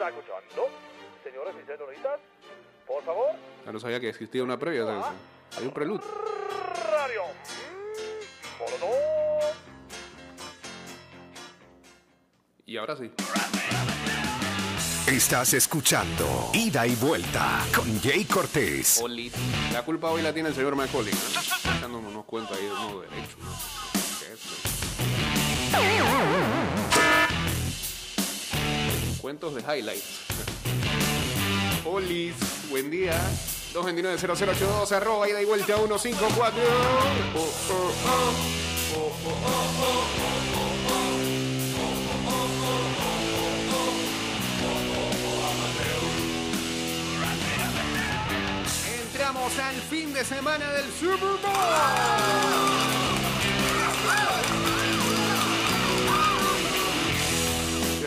está 0.00 0.08
escuchando. 0.08 0.68
Señores 1.22 1.54
y 1.62 1.66
señoritas, 1.66 2.20
por 2.86 3.04
favor, 3.04 3.28
Ya 3.66 3.72
no 3.72 3.78
sabía 3.78 4.00
que 4.00 4.08
existía 4.08 4.42
una 4.42 4.58
previa. 4.58 4.86
¿sabes? 4.86 5.04
Hay 5.58 5.66
un 5.66 5.72
preludio. 5.72 6.06
radio. 6.90 7.22
Mm. 7.24 7.90
Y 12.64 12.76
ahora 12.78 12.96
sí. 12.96 13.12
Estás 15.06 15.54
escuchando 15.54 16.50
Ida 16.54 16.86
y 16.86 16.94
Vuelta 16.94 17.58
con 17.74 18.00
Jay 18.00 18.24
Cortés. 18.24 19.00
Oli. 19.02 19.30
La 19.72 19.82
culpa 19.84 20.10
hoy 20.10 20.22
la 20.22 20.32
tiene 20.32 20.48
el 20.50 20.54
señor 20.54 20.76
Macaulay. 20.76 21.12
¿no? 21.12 21.72
Echándonos 21.76 22.10
unos 22.12 22.24
cuentos 22.24 22.56
ahí 22.56 22.64
de 22.64 22.72
modo 22.72 23.00
derecho. 23.02 23.36
¿no? 23.40 23.50
¿Qué 24.20 24.32
es 24.32 24.32
eso? 24.32 24.60
Cuentos 29.20 29.54
de 29.54 29.60
highlights. 29.60 30.20
Olis, 31.84 32.34
buen 32.70 32.90
día. 32.90 33.18
229-0082, 33.74 34.92
arroba, 34.92 35.28
ida 35.28 35.40
y 35.42 35.44
vuelta 35.44 35.76
154. 35.76 36.60
Oh, 37.34 37.38
oh, 37.38 37.92
oh. 38.06 38.60
Al 49.58 49.74
fin 49.74 50.12
de 50.12 50.24
semana 50.24 50.70
del 50.72 50.92
Super 50.92 51.18
Bowl. 51.42 52.99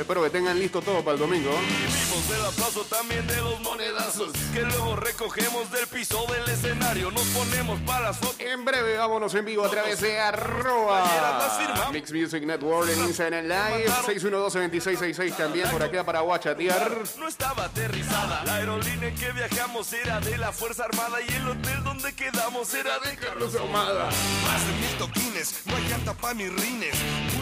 Espero 0.03 0.21
que 0.21 0.29
tengan 0.29 0.59
listo 0.59 0.81
todo 0.81 1.01
para 1.01 1.13
el 1.13 1.19
domingo. 1.19 1.49
Vivimos 1.49 2.47
aplauso 2.53 2.83
también 2.85 3.25
de 3.25 3.37
los 3.37 3.59
monedazos 3.61 4.31
que 4.53 4.61
luego 4.61 4.97
recogemos 4.97 5.71
del 5.71 5.87
piso 5.87 6.25
del 6.27 6.47
escenario. 6.53 7.09
Nos 7.11 7.23
ponemos 7.27 7.79
para 7.81 8.11
las. 8.11 8.19
En 8.39 8.65
breve 8.65 8.97
vámonos 8.97 9.33
en 9.35 9.45
vivo 9.45 9.63
a 9.63 9.69
través 9.69 10.01
de 10.01 10.19
arroba 10.19 11.89
Mix 11.91 12.11
Music 12.11 12.43
Network 12.43 12.89
en 12.89 12.99
Instagram 13.05 13.45
Live 13.45 13.89
612-2666 14.05 15.37
también 15.37 15.69
por 15.69 15.81
acá 15.81 16.03
para 16.03 16.19
guachatear. 16.19 16.91
No 17.17 17.27
estaba 17.27 17.65
aterrizada. 17.65 18.43
La 18.45 18.55
aerolínea 18.55 19.07
en 19.07 19.15
que 19.15 19.31
viajamos 19.31 19.91
era 19.93 20.19
de 20.19 20.37
la 20.37 20.51
Fuerza 20.51 20.83
Armada 20.83 21.19
y 21.21 21.33
el 21.33 21.47
hotel 21.47 21.83
donde 21.83 22.13
quedamos 22.13 22.73
era 22.73 22.99
de 22.99 23.15
Carlos 23.15 23.55
Ahumada. 23.55 24.05
Más 24.05 24.67
de 24.67 24.73
mil 24.73 24.97
toquines, 24.97 25.61
no 25.65 25.75
hay 25.77 25.83
llanta 25.87 26.13
pa' 26.13 26.33
mis 26.33 26.53
rines. 26.53 26.93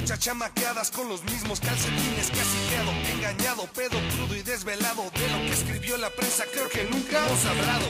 Muchas 0.02 0.20
chamaqueadas 0.20 0.90
con 0.90 1.08
los 1.08 1.24
mismos 1.26 1.60
calcetines. 1.60 2.32
Casi 2.32 2.58
quedo 2.72 2.92
engañado, 3.16 3.68
pedo 3.68 4.00
crudo 4.16 4.36
y 4.36 4.42
desvelado. 4.42 5.04
De 5.14 5.30
lo 5.30 5.38
que 5.46 5.52
escribió 5.52 5.96
la 5.98 6.10
prensa, 6.10 6.44
creo 6.52 6.68
que 6.70 6.86
nunca 6.86 7.24
hemos 7.24 7.46
hablado. 7.46 7.86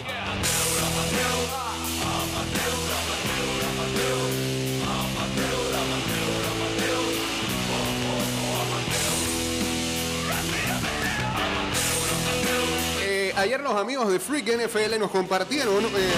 Eh, 13.04 13.34
ayer 13.38 13.62
los 13.62 13.76
amigos 13.78 14.12
de 14.12 14.20
Freak 14.20 14.48
NFL 14.48 15.00
nos 15.00 15.12
compartieron 15.12 15.86
eh, 15.86 16.12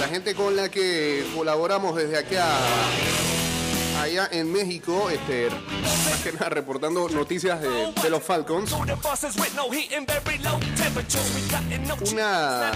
la 0.00 0.06
gente 0.06 0.36
con 0.36 0.54
la 0.54 0.68
que 0.68 1.26
colaboramos 1.34 1.96
desde 1.96 2.16
acá 2.16 2.46
allá 4.04 4.28
en 4.30 4.52
México, 4.52 5.08
este, 5.10 5.48
más 5.50 6.20
que 6.22 6.32
nada 6.32 6.48
reportando 6.50 7.08
noticias 7.08 7.60
de, 7.60 7.92
de 8.02 8.10
los 8.10 8.22
Falcons. 8.22 8.70
Una- 12.12 12.70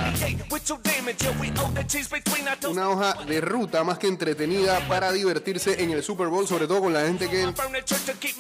Una 2.71 2.89
hoja 2.89 3.15
de 3.27 3.41
ruta 3.41 3.85
más 3.85 3.99
que 3.99 4.07
entretenida 4.09 4.81
para 4.89 5.13
divertirse 5.13 5.83
en 5.83 5.91
el 5.91 6.03
Super 6.03 6.29
Bowl, 6.29 6.47
sobre 6.49 6.67
todo 6.67 6.81
con 6.81 6.93
la 6.93 7.03
gente 7.03 7.29
que 7.29 7.43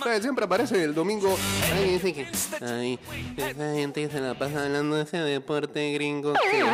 ¿sabes? 0.05 0.23
siempre 0.23 0.45
aparece 0.47 0.83
el 0.83 0.95
domingo. 0.95 1.37
Ay, 1.75 1.91
dice 1.93 2.15
que, 2.15 2.27
ay, 2.65 2.99
esa 3.37 3.75
gente 3.75 4.11
se 4.11 4.21
la 4.21 4.35
pasa 4.35 4.65
hablando 4.65 4.97
de 4.97 5.03
ese 5.05 5.19
deporte 5.19 5.93
gringo. 5.93 6.33
que- 6.51 6.65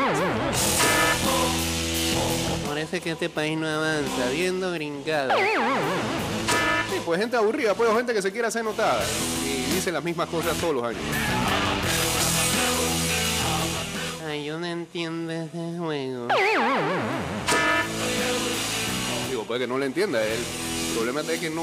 Parece 2.75 3.01
que 3.01 3.13
este 3.13 3.29
país 3.29 3.57
no 3.57 3.69
avanza, 3.69 4.31
viendo 4.33 4.73
gringada. 4.73 5.37
Sí, 5.37 6.97
pues 7.05 7.21
gente 7.21 7.37
aburrida, 7.37 7.73
pues 7.75 7.89
gente 7.95 8.13
que 8.13 8.21
se 8.21 8.33
quiere 8.33 8.49
hacer 8.49 8.65
notada 8.65 9.01
y 9.45 9.73
dice 9.73 9.93
las 9.93 10.03
mismas 10.03 10.29
cosas 10.29 10.57
todos 10.57 10.75
los 10.75 10.83
años. 10.83 11.01
Ay, 14.29 14.45
yo 14.45 14.59
no 14.59 14.67
entiendo 14.67 15.33
ese 15.33 15.79
juego. 15.79 16.27
Digo, 19.31 19.45
puede 19.45 19.61
que 19.61 19.67
no 19.69 19.79
le 19.79 19.87
entienda. 19.87 20.21
El 20.21 20.41
problema 20.95 21.21
es 21.21 21.39
que 21.39 21.51
no, 21.51 21.63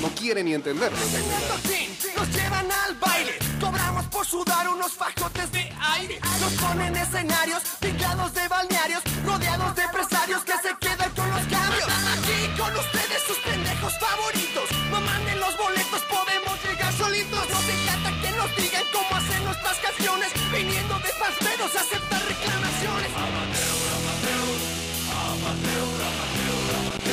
no 0.00 0.08
quiere 0.18 0.42
ni 0.42 0.54
entender. 0.54 0.90
Nos 0.90 2.34
llevan 2.34 2.72
al 2.72 2.94
baile, 2.94 3.32
cobramos 3.60 4.06
por 4.06 4.24
sudar 4.24 4.70
unos 4.70 4.92
fajotes 4.94 5.52
de 5.52 5.55
aire. 5.98 6.20
Nos 6.40 6.52
ponen 6.54 6.96
escenarios, 6.96 7.62
picados 7.80 8.32
de 8.34 8.48
balnearios, 8.48 9.02
rodeados 9.24 9.74
de 9.76 9.82
empresarios 9.82 10.44
que 10.44 10.56
se 10.64 10.72
quedan 10.80 11.10
con 11.10 11.28
los 11.30 11.44
cambios. 11.46 11.88
Aquí 12.14 12.38
con 12.58 12.72
ustedes 12.76 13.22
sus 13.26 13.38
pendejos 13.38 13.92
favoritos. 13.98 14.66
No 14.90 15.00
manden 15.00 15.40
los 15.40 15.56
boletos, 15.56 16.02
podemos 16.16 16.54
llegar 16.64 16.92
solitos. 16.92 17.44
No 17.50 17.60
se 17.68 17.74
trata 17.84 18.10
que 18.22 18.30
nos 18.38 18.56
digan 18.56 18.84
cómo 18.92 19.16
hacer 19.16 19.40
nuestras 19.42 19.76
canciones, 19.78 20.30
viniendo 20.52 20.94
de 20.98 21.10
pasperos 21.18 21.72
a 21.76 22.15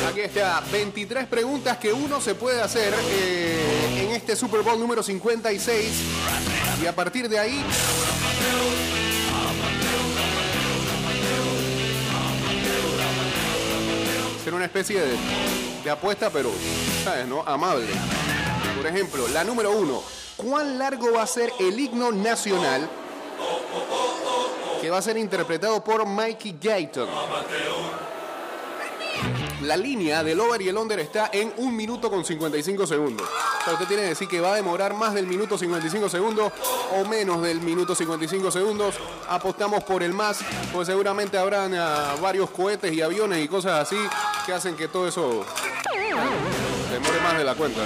Aquí 0.08 0.20
está, 0.20 0.62
23 0.70 1.26
preguntas 1.26 1.78
que 1.78 1.92
uno 1.92 2.20
se 2.20 2.34
puede 2.34 2.60
hacer 2.60 2.92
eh, 3.10 4.04
en 4.04 4.10
este 4.12 4.36
Super 4.36 4.62
Bowl 4.62 4.78
número 4.78 5.02
56. 5.02 5.92
Y 6.82 6.86
a 6.86 6.94
partir 6.94 7.28
de 7.28 7.38
ahí... 7.38 7.64
Ser 14.44 14.52
una 14.52 14.66
especie 14.66 15.00
de, 15.00 15.16
de 15.82 15.90
apuesta, 15.90 16.28
pero, 16.30 16.50
¿sabes, 17.02 17.26
no? 17.26 17.42
Amable. 17.42 17.86
Por 18.76 18.86
ejemplo, 18.86 19.26
la 19.28 19.42
número 19.42 19.70
uno. 19.72 20.02
¿Cuán 20.36 20.78
largo 20.78 21.12
va 21.12 21.22
a 21.22 21.26
ser 21.26 21.50
el 21.60 21.78
himno 21.78 22.12
nacional 22.12 22.88
que 24.80 24.90
va 24.90 24.98
a 24.98 25.02
ser 25.02 25.16
interpretado 25.16 25.82
por 25.82 26.04
Mikey 26.04 26.56
Gayton? 26.60 27.08
La 29.64 29.78
línea 29.78 30.22
del 30.22 30.38
over 30.40 30.60
y 30.60 30.68
el 30.68 30.76
under 30.76 31.00
está 31.00 31.30
en 31.32 31.50
1 31.56 31.72
minuto 31.72 32.10
con 32.10 32.22
55 32.22 32.86
segundos. 32.86 33.26
O 33.66 33.72
usted 33.72 33.86
tiene 33.86 34.02
que 34.02 34.08
decir 34.10 34.28
que 34.28 34.38
va 34.38 34.52
a 34.52 34.56
demorar 34.56 34.92
más 34.92 35.14
del 35.14 35.26
minuto 35.26 35.56
55 35.56 36.10
segundos 36.10 36.52
o 36.92 37.04
menos 37.06 37.40
del 37.40 37.62
minuto 37.62 37.94
55 37.94 38.50
segundos. 38.50 38.96
Apostamos 39.26 39.82
por 39.84 40.02
el 40.02 40.12
más, 40.12 40.40
pues 40.70 40.86
seguramente 40.86 41.38
habrán 41.38 41.74
ah, 41.74 42.14
varios 42.20 42.50
cohetes 42.50 42.92
y 42.92 43.00
aviones 43.00 43.42
y 43.42 43.48
cosas 43.48 43.80
así 43.80 43.96
que 44.44 44.52
hacen 44.52 44.76
que 44.76 44.88
todo 44.88 45.08
eso 45.08 45.46
demore 46.90 47.20
más 47.22 47.38
de 47.38 47.44
la 47.44 47.54
cuenta. 47.54 47.80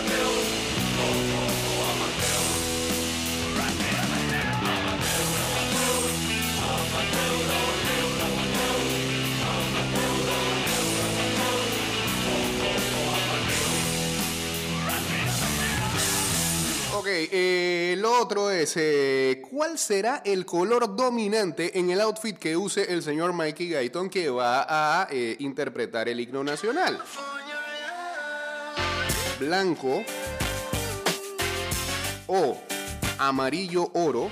Eh, 17.11 17.97
lo 17.99 18.21
otro 18.21 18.51
es, 18.51 18.75
eh, 18.77 19.43
¿cuál 19.51 19.79
será 19.79 20.23
el 20.25 20.45
color 20.45 20.95
dominante 20.95 21.79
en 21.79 21.91
el 21.91 22.01
outfit 22.01 22.39
que 22.39 22.57
use 22.57 22.93
el 22.93 23.03
señor 23.03 23.33
Mikey 23.33 23.71
Gayton 23.71 24.11
que 24.11 24.29
va 24.31 24.67
a 24.69 25.09
eh, 25.11 25.37
interpretar 25.39 26.09
el 26.09 26.21
himno 26.21 26.45
nacional? 26.45 26.99
Blanco 29.39 30.05
o 32.27 32.61
amarillo 33.19 33.91
oro 33.95 34.31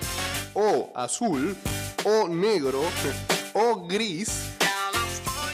o 0.55 0.93
azul 0.95 1.57
o 2.05 2.29
negro 2.29 2.83
o 3.55 3.87
gris 3.87 4.51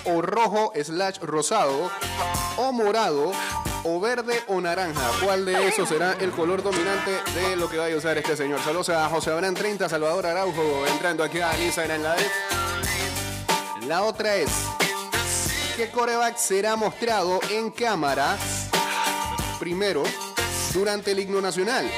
o 0.05 0.21
rojo 0.21 0.73
slash 0.83 1.19
rosado 1.21 1.91
o 2.57 2.73
morado 2.73 3.33
o 3.85 4.01
verde 4.01 4.43
o 4.49 4.61
naranja. 4.61 5.11
¿Cuál 5.23 5.45
de 5.45 5.69
esos 5.69 5.89
será 5.89 6.13
el 6.21 6.31
color 6.31 6.63
dominante 6.63 7.11
de 7.35 7.57
lo 7.57 7.69
que 7.69 7.79
vaya 7.79 7.95
a 7.95 7.99
usar 7.99 8.19
este 8.19 8.37
señor? 8.37 8.61
Saludos 8.61 8.91
a 8.91 9.09
José 9.09 9.31
Abraham 9.31 9.55
30, 9.55 9.89
Salvador 9.89 10.27
Araujo, 10.27 10.87
entrando 10.87 11.25
aquí 11.25 11.41
a 11.41 11.59
Instagram 11.61 12.03
Live. 12.03 13.87
La 13.87 14.03
otra 14.03 14.37
es, 14.37 14.51
¿qué 15.77 15.91
coreback 15.91 16.37
será 16.37 16.77
mostrado 16.77 17.41
en 17.51 17.71
cámara 17.71 18.37
primero 19.59 20.03
durante 20.73 21.13
el 21.13 21.21
himno 21.21 21.41
nacional? 21.41 21.91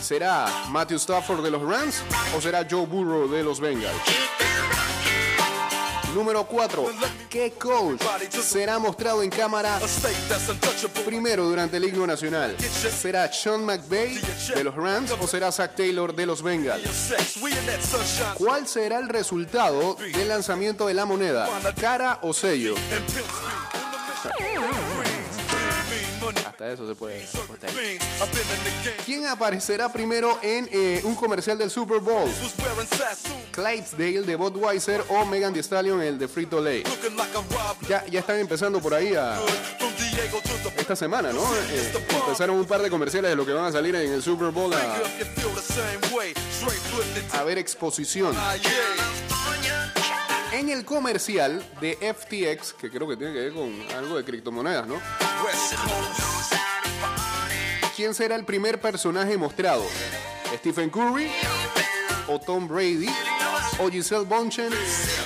¿Será 0.00 0.46
Matthew 0.70 0.96
Stafford 0.96 1.42
de 1.42 1.50
los 1.50 1.62
Rams 1.62 2.02
o 2.36 2.40
será 2.40 2.66
Joe 2.68 2.86
Burrow 2.86 3.28
de 3.28 3.42
los 3.42 3.60
Bengals? 3.60 4.00
Número 6.14 6.44
4. 6.44 6.86
¿Qué 7.28 7.52
coach 7.52 8.00
será 8.42 8.78
mostrado 8.78 9.22
en 9.22 9.30
cámara 9.30 9.78
primero 11.04 11.44
durante 11.44 11.76
el 11.76 11.84
himno 11.84 12.06
nacional? 12.06 12.56
¿Será 12.58 13.32
Sean 13.32 13.64
McVay 13.64 14.20
de 14.54 14.64
los 14.64 14.74
Rams 14.74 15.12
o 15.12 15.26
será 15.26 15.52
Zach 15.52 15.74
Taylor 15.74 16.14
de 16.14 16.26
los 16.26 16.42
Bengals? 16.42 17.12
¿Cuál 18.34 18.66
será 18.66 18.98
el 18.98 19.08
resultado 19.08 19.94
del 19.94 20.28
lanzamiento 20.28 20.86
de 20.86 20.94
la 20.94 21.04
moneda? 21.04 21.48
¿Cara 21.78 22.18
o 22.22 22.32
sello? 22.32 22.74
Hasta 26.58 26.72
eso 26.72 26.88
se 26.88 26.96
puede. 26.96 27.24
¿Quién 29.06 29.28
aparecerá 29.28 29.92
primero 29.92 30.40
en 30.42 30.68
eh, 30.72 31.00
un 31.04 31.14
comercial 31.14 31.56
del 31.56 31.70
Super 31.70 32.00
Bowl? 32.00 32.28
Clydesdale 33.52 34.22
de 34.22 34.34
Budweiser 34.34 35.04
o 35.08 35.24
Megan 35.24 35.52
Thee 35.52 35.62
Stallion 35.62 36.02
el 36.02 36.18
de 36.18 36.26
Frito 36.26 36.60
Lay. 36.60 36.82
Ya, 37.88 38.04
ya 38.06 38.18
están 38.18 38.40
empezando 38.40 38.80
por 38.80 38.92
ahí 38.92 39.14
a 39.14 39.38
esta 40.76 40.96
semana, 40.96 41.32
¿no? 41.32 41.42
Eh, 41.70 41.92
empezaron 42.24 42.56
un 42.56 42.66
par 42.66 42.82
de 42.82 42.90
comerciales 42.90 43.30
de 43.30 43.36
lo 43.36 43.46
que 43.46 43.52
van 43.52 43.66
a 43.66 43.70
salir 43.70 43.94
en 43.94 44.12
el 44.12 44.20
Super 44.20 44.50
Bowl 44.50 44.74
a, 44.74 44.96
a 47.38 47.44
ver 47.44 47.58
exposición. 47.58 48.36
En 50.52 50.70
el 50.70 50.84
comercial 50.84 51.62
de 51.80 51.96
FTX, 51.96 52.72
que 52.72 52.90
creo 52.90 53.06
que 53.06 53.16
tiene 53.16 53.34
que 53.34 53.40
ver 53.40 53.52
con 53.52 53.70
algo 53.96 54.16
de 54.16 54.24
criptomonedas, 54.24 54.86
¿no? 54.86 55.00
¿Quién 57.94 58.14
será 58.14 58.34
el 58.34 58.44
primer 58.44 58.80
personaje 58.80 59.36
mostrado? 59.36 59.84
¿Stephen 60.56 60.88
Curry? 60.88 61.30
¿O 62.28 62.40
Tom 62.40 62.66
Brady? 62.66 63.08
¿O 63.78 63.90
Giselle 63.90 64.24
Bonchen? 64.24 64.72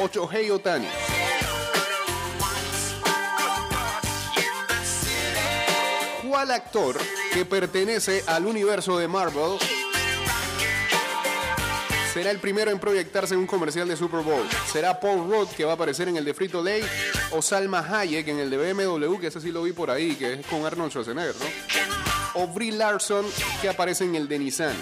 ¿O 0.01 0.09
Shohei 0.09 0.51
Otani? 0.51 0.89
¿Cuál 6.29 6.51
actor 6.51 6.99
que 7.33 7.45
pertenece 7.45 8.25
al 8.27 8.47
universo 8.47 8.99
de 8.99 9.07
Marvel 9.07 9.59
será 12.13 12.31
el 12.31 12.39
primero 12.39 12.71
en 12.71 12.79
proyectarse 12.79 13.35
en 13.35 13.41
un 13.41 13.47
comercial 13.47 13.89
de 13.89 13.97
Super 13.97 14.21
Bowl? 14.21 14.47
¿Será 14.71 14.99
Paul 15.01 15.31
Rudd 15.31 15.49
que 15.49 15.65
va 15.65 15.73
a 15.73 15.75
aparecer 15.75 16.09
en 16.09 16.17
el 16.17 16.25
de 16.25 16.35
Frito 16.35 16.63
Lay? 16.63 16.85
¿O 17.31 17.43
Salma 17.43 17.81
Hayek 17.81 18.29
en 18.29 18.39
el 18.39 18.51
de 18.51 18.73
BMW, 18.73 19.19
que 19.19 19.29
ese 19.29 19.41
sí 19.41 19.51
lo 19.51 19.63
vi 19.63 19.73
por 19.73 19.91
ahí, 19.91 20.15
que 20.17 20.35
es 20.35 20.47
con 20.47 20.65
Arnold 20.65 20.91
Schwarzenegger, 20.91 21.35
¿no? 21.37 22.43
¿O 22.43 22.47
Brie 22.49 22.73
Larson 22.73 23.27
que 23.61 23.69
aparece 23.69 24.05
en 24.05 24.15
el 24.15 24.29
de 24.29 24.39
Nissan? 24.39 24.77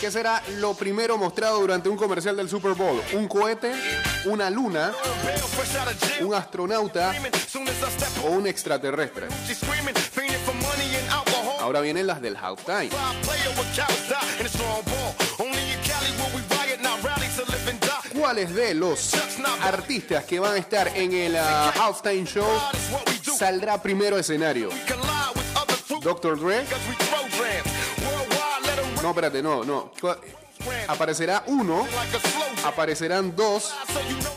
¿Qué 0.00 0.10
será 0.10 0.42
lo 0.56 0.74
primero 0.74 1.18
mostrado 1.18 1.60
durante 1.60 1.90
un 1.90 1.96
comercial 1.96 2.34
del 2.34 2.48
Super 2.48 2.72
Bowl? 2.72 3.02
¿Un 3.12 3.28
cohete? 3.28 3.74
¿Una 4.24 4.48
luna? 4.48 4.92
¿Un 6.22 6.34
astronauta? 6.34 7.12
¿O 8.24 8.30
un 8.30 8.46
extraterrestre? 8.46 9.28
Ahora 11.70 11.82
vienen 11.82 12.04
las 12.04 12.20
del 12.20 12.36
halftime. 12.36 12.90
¿Cuáles 18.12 18.52
de 18.52 18.74
los 18.74 19.14
artistas 19.62 20.24
que 20.24 20.40
van 20.40 20.54
a 20.54 20.56
estar 20.56 20.88
en 20.96 21.12
el 21.12 21.36
ah, 21.36 21.72
halftime 21.80 22.24
show 22.24 22.44
saldrá 23.38 23.80
primero 23.80 24.18
escenario? 24.18 24.70
¿Dr. 26.02 26.40
Dre? 26.40 26.58
'em 26.58 26.66
No, 29.00 29.10
espérate, 29.10 29.40
no, 29.40 29.62
no. 29.62 29.92
Aparecerá 30.88 31.44
uno, 31.46 31.86
aparecerán 32.64 33.36
dos, 33.36 33.72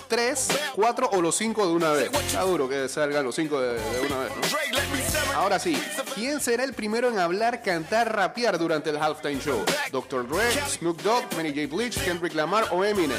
tres, 0.08 0.50
cuatro 0.76 1.10
o 1.12 1.20
los 1.20 1.36
cinco 1.36 1.66
de 1.66 1.74
una 1.74 1.94
vez. 1.94 2.12
Está 2.14 2.42
duro 2.44 2.70
que 2.70 2.88
salgan 2.88 3.26
los 3.26 3.34
cinco 3.34 3.60
de, 3.60 3.74
de 3.74 4.00
una 4.02 4.20
vez, 4.20 4.32
¿no? 4.36 5.03
Ahora 5.44 5.60
sí, 5.60 5.78
¿quién 6.16 6.40
será 6.40 6.63
el 6.63 6.72
primero 6.72 7.10
en 7.10 7.19
hablar, 7.19 7.62
cantar, 7.62 8.16
rapear 8.16 8.57
durante 8.57 8.92
el 8.92 8.95
halftime 8.95 9.42
show? 9.42 9.62
¿Dr. 9.92 10.25
Dre, 10.25 10.50
Snoop 10.69 11.01
Dogg, 11.01 11.25
Mary 11.36 11.50
J. 11.54 11.68
Bleach, 11.68 12.01
Kendrick 12.01 12.34
Lamar 12.34 12.69
o 12.72 12.86
Eminem? 12.86 13.18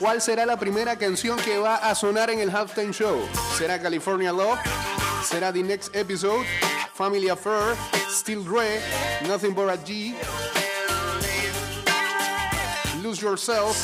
¿Cuál 0.00 0.20
será 0.20 0.44
la 0.46 0.58
primera 0.58 0.96
canción 0.96 1.38
que 1.38 1.58
va 1.58 1.76
a 1.76 1.94
sonar 1.94 2.30
en 2.30 2.40
el 2.40 2.50
halftime 2.50 2.92
show? 2.92 3.20
¿Será 3.56 3.80
California 3.80 4.32
Love? 4.32 4.58
¿Será 5.22 5.52
The 5.52 5.62
Next 5.62 5.94
Episode? 5.94 6.44
Family 6.92 7.28
Affair? 7.28 7.76
Still 8.10 8.42
Dre? 8.42 8.80
Nothing 9.28 9.54
But 9.54 9.70
a 9.70 9.76
G? 9.76 10.16
Lose 13.00 13.22
Yourself? 13.22 13.76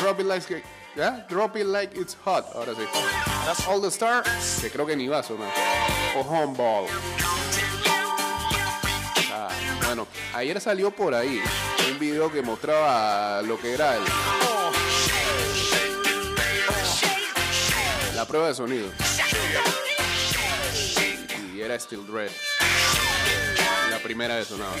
Drop 0.00 0.18
It 0.20 0.24
Like... 0.24 0.77
Drop 0.98 1.56
It 1.56 1.66
Like 1.66 1.96
It's 1.96 2.16
Hot. 2.24 2.44
Ahora 2.56 2.74
sí. 2.74 2.82
That's 3.46 3.68
All 3.68 3.80
the 3.80 3.86
Star, 3.86 4.24
que 4.60 4.68
creo 4.68 4.84
que 4.84 4.96
ni 4.96 5.06
va 5.06 5.20
a 5.20 5.22
sonar. 5.22 5.52
O 6.16 6.22
Homeball. 6.22 6.88
Ah, 9.32 9.48
bueno, 9.86 10.08
ayer 10.34 10.60
salió 10.60 10.90
por 10.90 11.14
ahí 11.14 11.40
un 11.88 12.00
video 12.00 12.32
que 12.32 12.42
mostraba 12.42 13.42
lo 13.42 13.60
que 13.60 13.74
era 13.74 13.94
el, 13.94 14.02
la 18.16 18.24
prueba 18.24 18.48
de 18.48 18.54
sonido. 18.56 18.88
Y 21.54 21.60
era 21.60 21.78
Still 21.78 22.04
Dread. 22.08 22.30
La 23.92 23.98
primera 23.98 24.34
vez 24.34 24.48
sonaba. 24.48 24.74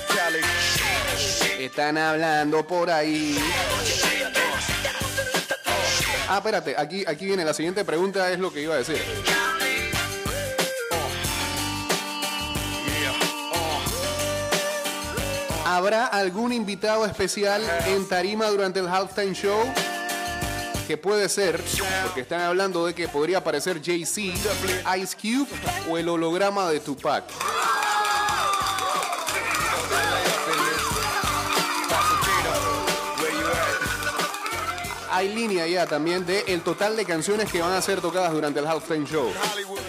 Están 1.60 1.96
hablando 1.96 2.66
por 2.66 2.90
ahí. 2.90 3.38
Ah, 6.30 6.36
espérate, 6.38 6.74
aquí, 6.76 7.04
aquí 7.06 7.24
viene 7.24 7.42
la 7.42 7.54
siguiente 7.54 7.86
pregunta, 7.86 8.30
es 8.30 8.38
lo 8.38 8.52
que 8.52 8.60
iba 8.60 8.74
a 8.74 8.78
decir. 8.78 9.00
¿Habrá 15.64 16.06
algún 16.06 16.52
invitado 16.52 17.06
especial 17.06 17.62
en 17.86 18.06
Tarima 18.06 18.48
durante 18.48 18.80
el 18.80 18.88
halftime 18.88 19.32
show? 19.32 19.58
Que 20.86 20.98
puede 20.98 21.28
ser, 21.30 21.62
porque 22.04 22.22
están 22.22 22.40
hablando 22.42 22.84
de 22.84 22.94
que 22.94 23.08
podría 23.08 23.38
aparecer 23.38 23.80
Jay-Z, 23.82 24.96
Ice 24.98 25.16
Cube 25.16 25.48
o 25.90 25.96
el 25.96 26.08
holograma 26.08 26.68
de 26.70 26.80
Tupac. 26.80 27.24
Hay 35.10 35.34
línea 35.34 35.66
ya 35.66 35.86
también 35.86 36.26
de 36.26 36.44
el 36.48 36.62
total 36.62 36.96
de 36.96 37.04
canciones 37.04 37.50
que 37.50 37.60
van 37.60 37.72
a 37.72 37.80
ser 37.80 38.00
tocadas 38.00 38.32
durante 38.32 38.60
el 38.60 38.66
halftime 38.66 39.06
show. 39.06 39.30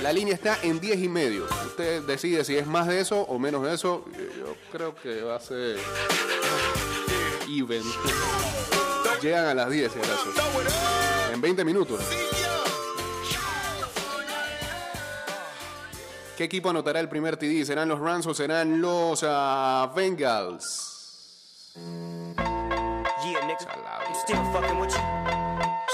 La 0.01 0.13
línea 0.13 0.33
está 0.33 0.57
en 0.61 0.79
10 0.79 0.99
y 0.99 1.09
medio. 1.09 1.45
Usted 1.65 2.03
decide 2.03 2.45
si 2.45 2.57
es 2.57 2.65
más 2.65 2.88
de 2.88 2.99
eso 3.01 3.21
o 3.21 3.38
menos 3.38 3.63
de 3.63 3.73
eso. 3.73 4.05
Yo 4.38 4.55
creo 4.71 4.95
que 4.95 5.21
va 5.21 5.35
a 5.35 5.39
ser 5.39 5.77
even. 7.49 7.83
Llegan 9.21 9.45
a 9.47 9.53
las 9.53 9.69
10 9.69 9.91
si 9.91 9.99
acaso. 9.99 10.31
En 11.33 11.41
20 11.41 11.65
minutos. 11.65 12.01
¿Qué 16.38 16.45
equipo 16.45 16.69
anotará 16.69 17.01
el 17.01 17.09
primer 17.09 17.35
TD? 17.35 17.65
¿Serán 17.65 17.89
los 17.89 17.99
Rams 17.99 18.25
o 18.25 18.33
serán 18.33 18.79
los 18.79 19.25
ah, 19.27 19.91
Bengals? 19.93 20.89
Yeah. 23.21 24.08
Still 24.29 24.45
fucking 24.53 24.77
with 24.77 24.93
you. 24.93 25.01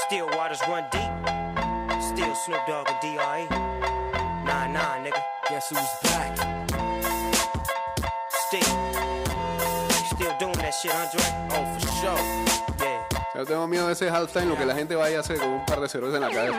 Still 0.07 0.27
waters 0.35 0.59
run 0.67 0.83
deep. 0.91 1.09
Still 2.03 2.35
Snoop 2.35 2.59
Dogg 2.67 2.89
and 2.89 2.99
D.R.E. 3.01 3.47
Nah, 4.43 4.67
nah, 4.67 4.99
nigga. 4.99 5.21
Guess 5.47 5.69
who's 5.69 5.79
back? 6.03 6.35
Still. 8.27 8.75
Still 10.11 10.35
doing 10.37 10.57
that 10.59 10.73
shit, 10.73 10.93
Andre? 10.93 11.23
Oh, 11.51 11.63
for 11.79 11.87
sure. 11.95 12.85
Yeah. 12.85 13.07
Yo 13.35 13.45
tengo 13.45 13.67
miedo 13.69 13.87
de 13.87 13.93
ese 13.93 14.09
halftime, 14.09 14.47
lo 14.47 14.57
que 14.57 14.65
la 14.65 14.75
gente 14.75 14.95
vaya 14.95 15.19
a 15.19 15.21
hacer 15.21 15.37
con 15.37 15.51
un 15.51 15.65
par 15.65 15.79
de 15.79 15.87
cervezas 15.87 16.15
en 16.15 16.21
la 16.23 16.29
cabeza. 16.29 16.57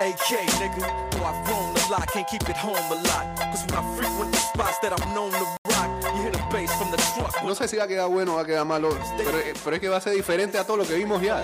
AK, 0.00 0.28
nigga. 0.58 0.88
I've 1.22 1.48
roamed 1.48 1.78
a 1.78 1.92
lot, 1.92 2.08
can't 2.08 2.26
keep 2.26 2.42
it 2.48 2.56
home 2.56 2.74
a 2.74 2.96
lot. 3.06 3.38
Cause 3.38 3.64
when 3.66 3.76
I 3.78 3.96
frequent 3.96 4.32
the 4.32 4.38
spots 4.38 4.80
that 4.80 4.92
I'm 4.92 5.14
known 5.14 5.30
to 5.30 5.63
No 7.44 7.54
sé 7.54 7.68
si 7.68 7.76
va 7.76 7.84
a 7.84 7.88
quedar 7.88 8.08
bueno 8.08 8.32
o 8.32 8.36
va 8.36 8.42
a 8.42 8.46
quedar 8.46 8.64
malo, 8.64 8.96
pero, 9.16 9.38
pero 9.62 9.76
es 9.76 9.80
que 9.80 9.88
va 9.88 9.96
a 9.98 10.00
ser 10.00 10.14
diferente 10.14 10.58
a 10.58 10.64
todo 10.64 10.78
lo 10.78 10.86
que 10.86 10.94
vimos 10.94 11.20
ya. 11.20 11.42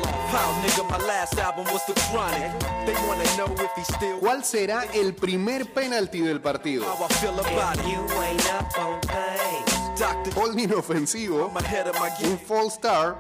¿Cuál 4.21 4.45
será 4.45 4.85
el 4.95 5.15
primer 5.15 5.73
penalti 5.73 6.21
del 6.21 6.41
partido? 6.41 6.85
how 6.87 7.07
I 7.07 7.13
feel 7.15 7.31
about 7.39 7.77
If 7.77 7.81
it. 7.81 7.93
you 7.93 8.23
ain't 8.23 8.47
up 8.53 8.79
on 8.79 9.01
pace. 9.01 9.77
Doctor, 9.99 10.33
Gol 10.35 10.59
inofensivo, 10.59 11.49
I'm 11.49 11.57
ahead 11.59 11.87
of 11.87 11.95
my 12.01 12.09
un 12.27 12.39
false 12.39 12.75
start 12.75 13.19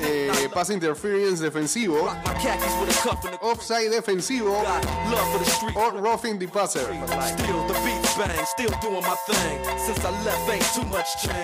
Eh, 0.00 0.48
pass 0.52 0.70
interference 0.70 1.42
defensivo, 1.42 2.08
offside 3.40 3.90
defensivo 3.90 4.62
o 5.74 5.90
roughing 5.90 6.38
the 6.38 6.48
passer. 6.48 6.86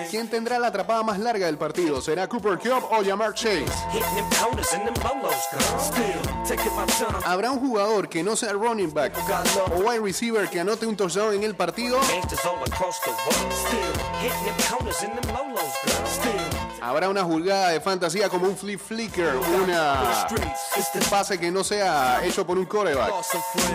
¿Quién 0.09 0.29
tendrá 0.29 0.59
la 0.59 0.67
atrapada 0.67 1.03
más 1.03 1.19
larga 1.19 1.45
del 1.45 1.57
partido? 1.57 2.01
¿Será 2.01 2.27
Cooper 2.27 2.57
Cup 2.57 2.85
o 2.91 3.03
Jamar 3.03 3.33
Chase? 3.33 3.65
¿Habrá 7.25 7.51
un 7.51 7.59
jugador 7.59 8.09
que 8.09 8.23
no 8.23 8.35
sea 8.35 8.53
running 8.53 8.93
back 8.93 9.13
o 9.75 9.79
wide 9.79 9.99
receiver 9.99 10.49
que 10.49 10.59
anote 10.59 10.85
un 10.85 10.95
touchdown 10.95 11.33
en 11.35 11.43
el 11.43 11.55
partido? 11.55 11.99
¿Habrá 16.81 17.09
una 17.09 17.23
jugada 17.23 17.69
de 17.69 17.79
fantasía 17.79 18.27
como 18.27 18.47
un 18.47 18.57
flip 18.57 18.79
flicker, 18.79 19.35
una 19.63 20.27
the 20.93 20.99
pase 21.11 21.39
que 21.39 21.51
no 21.51 21.63
sea 21.63 22.25
hecho 22.25 22.45
por 22.45 22.57
un 22.57 22.65
coreback, 22.65 23.13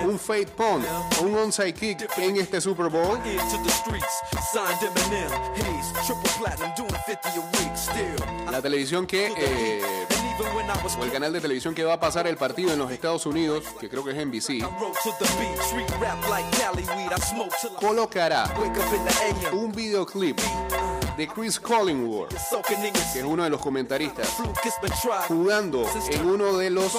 un 0.04 0.18
fade 0.18 0.48
punt 0.48 0.84
o 1.20 1.22
un 1.22 1.36
onside 1.36 1.72
kick 1.72 2.10
en 2.18 2.36
este 2.36 2.60
Super 2.60 2.88
Bowl? 2.88 3.16
Into 3.24 3.62
the 3.62 3.70
streets, 3.70 4.22
signed 4.52 4.82
Eminem. 4.82 5.30
He's 5.54 5.92
triple 6.04 6.30
platinum, 6.38 6.72
doing 6.76 6.90
50 7.06 7.28
a 7.28 7.40
week. 7.58 7.76
Still, 7.76 8.50
La 8.50 8.60
televisión 8.60 9.06
que, 9.06 9.32
eh, 9.36 9.80
o 10.98 11.04
el 11.04 11.12
canal 11.12 11.32
de 11.32 11.40
televisión 11.40 11.74
que 11.74 11.84
va 11.84 11.94
a 11.94 12.00
pasar 12.00 12.26
el 12.26 12.36
partido 12.36 12.72
en 12.72 12.78
los 12.80 12.90
Estados 12.90 13.24
Unidos, 13.24 13.64
que 13.78 13.88
creo 13.88 14.04
que 14.04 14.10
es 14.10 14.26
NBC, 14.26 14.66
colocará 17.80 18.52
un 19.52 19.72
videoclip 19.72 20.40
de 21.16 21.26
Chris 21.28 21.58
Collingwood, 21.58 22.28
que 22.28 23.18
es 23.18 23.24
uno 23.24 23.44
de 23.44 23.50
los 23.50 23.60
comentaristas, 23.60 24.28
jugando 25.28 25.86
en 26.10 26.26
uno 26.26 26.56
de 26.58 26.70
los. 26.70 26.92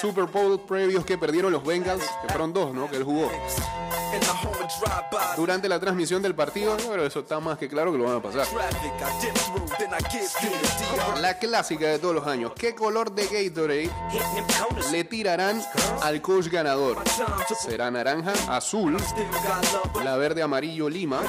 Super 0.00 0.24
Bowl 0.24 0.60
previos 0.60 1.04
que 1.04 1.18
perdieron 1.18 1.52
los 1.52 1.64
Bengals, 1.64 2.04
que 2.22 2.28
fueron 2.28 2.52
dos, 2.52 2.74
¿no? 2.74 2.90
Que 2.90 2.96
él 2.96 3.04
jugó. 3.04 3.30
Durante 5.36 5.68
la 5.68 5.80
transmisión 5.80 6.22
del 6.22 6.34
partido, 6.34 6.76
pero 6.88 7.04
eso 7.04 7.20
está 7.20 7.40
más 7.40 7.58
que 7.58 7.68
claro 7.68 7.92
que 7.92 7.98
lo 7.98 8.04
van 8.04 8.16
a 8.16 8.22
pasar. 8.22 8.46
La 11.20 11.38
clásica 11.38 11.86
de 11.86 11.98
todos 11.98 12.14
los 12.14 12.26
años. 12.26 12.52
¿Qué 12.56 12.74
color 12.74 13.12
de 13.12 13.26
Gatorade 13.26 13.90
le 14.90 15.04
tirarán 15.04 15.62
al 16.02 16.20
coach 16.20 16.46
ganador? 16.48 16.98
¿Será 17.60 17.90
naranja, 17.90 18.32
azul, 18.48 18.96
la 20.02 20.16
verde, 20.16 20.42
amarillo, 20.42 20.88
lima? 20.88 21.20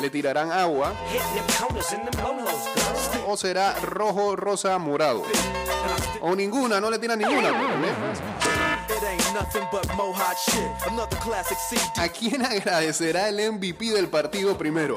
¿Le 0.00 0.10
tirarán 0.10 0.50
agua? 0.50 0.92
¿O 3.26 3.36
será 3.36 3.74
rojo, 3.82 4.36
rosa, 4.36 4.76
morado? 4.78 5.22
O 6.20 6.34
ninguna, 6.34 6.80
no 6.80 6.90
le 6.90 6.98
tiran 6.98 7.18
ninguna. 7.18 7.50
¿A 11.96 12.08
quién 12.08 12.44
agradecerá 12.44 13.28
el 13.28 13.52
MVP 13.52 13.86
del 13.92 14.08
partido 14.08 14.56
primero? 14.56 14.94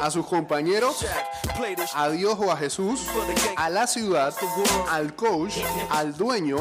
¿A 0.00 0.10
sus 0.10 0.26
compañeros? 0.26 1.04
¿A 1.94 2.08
Dios 2.10 2.36
o 2.38 2.50
a 2.50 2.56
Jesús? 2.56 3.00
¿A 3.56 3.70
la 3.70 3.86
ciudad? 3.86 4.34
¿Al 4.90 5.14
coach? 5.14 5.54
¿Al 5.90 6.16
dueño? 6.16 6.56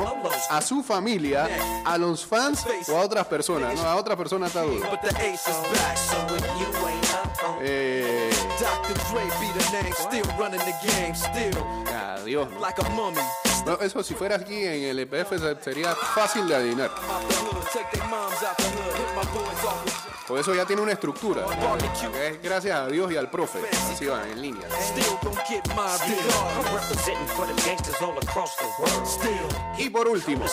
¿A 0.50 0.62
su 0.62 0.82
familia? 0.84 1.48
¿A 1.86 1.98
los 1.98 2.26
fans? 2.26 2.66
¿O 2.90 2.98
a 2.98 3.02
otras 3.02 3.28
personas? 3.28 3.76
No, 3.76 3.82
a 3.82 3.96
otras 3.96 4.18
personas 4.18 4.50
está 4.50 4.62
duro. 4.64 4.86
Eh, 7.62 8.30
Dr. 8.60 8.94
Dre 9.12 9.24
be 9.40 9.48
the 9.60 9.72
name, 9.72 9.94
still 9.94 10.26
running 10.38 10.60
the 10.60 10.74
game, 10.88 11.14
still 11.16 11.58
adiós. 12.18 12.48
like 12.60 12.80
a 12.82 12.90
mummy. 12.90 13.22
No, 13.66 13.74
eso 13.82 14.04
si 14.04 14.14
fuera 14.14 14.36
aquí 14.36 14.64
en 14.64 14.84
el 14.84 15.00
EPF 15.00 15.40
se- 15.40 15.56
sería 15.64 15.96
fácil 15.96 16.48
de 16.48 16.56
adivinar. 16.56 16.92
Por 20.28 20.40
eso 20.40 20.56
ya 20.56 20.66
tiene 20.66 20.82
una 20.82 20.92
estructura. 20.92 21.46
Es 22.24 22.42
gracias 22.42 22.76
a 22.80 22.88
Dios 22.88 23.12
y 23.12 23.16
al 23.18 23.30
profe. 23.30 23.60
Así 23.92 24.08
van 24.08 24.28
en 24.32 24.42
línea. 24.42 24.68
Y 29.78 29.90
por 29.90 30.08
último. 30.08 30.46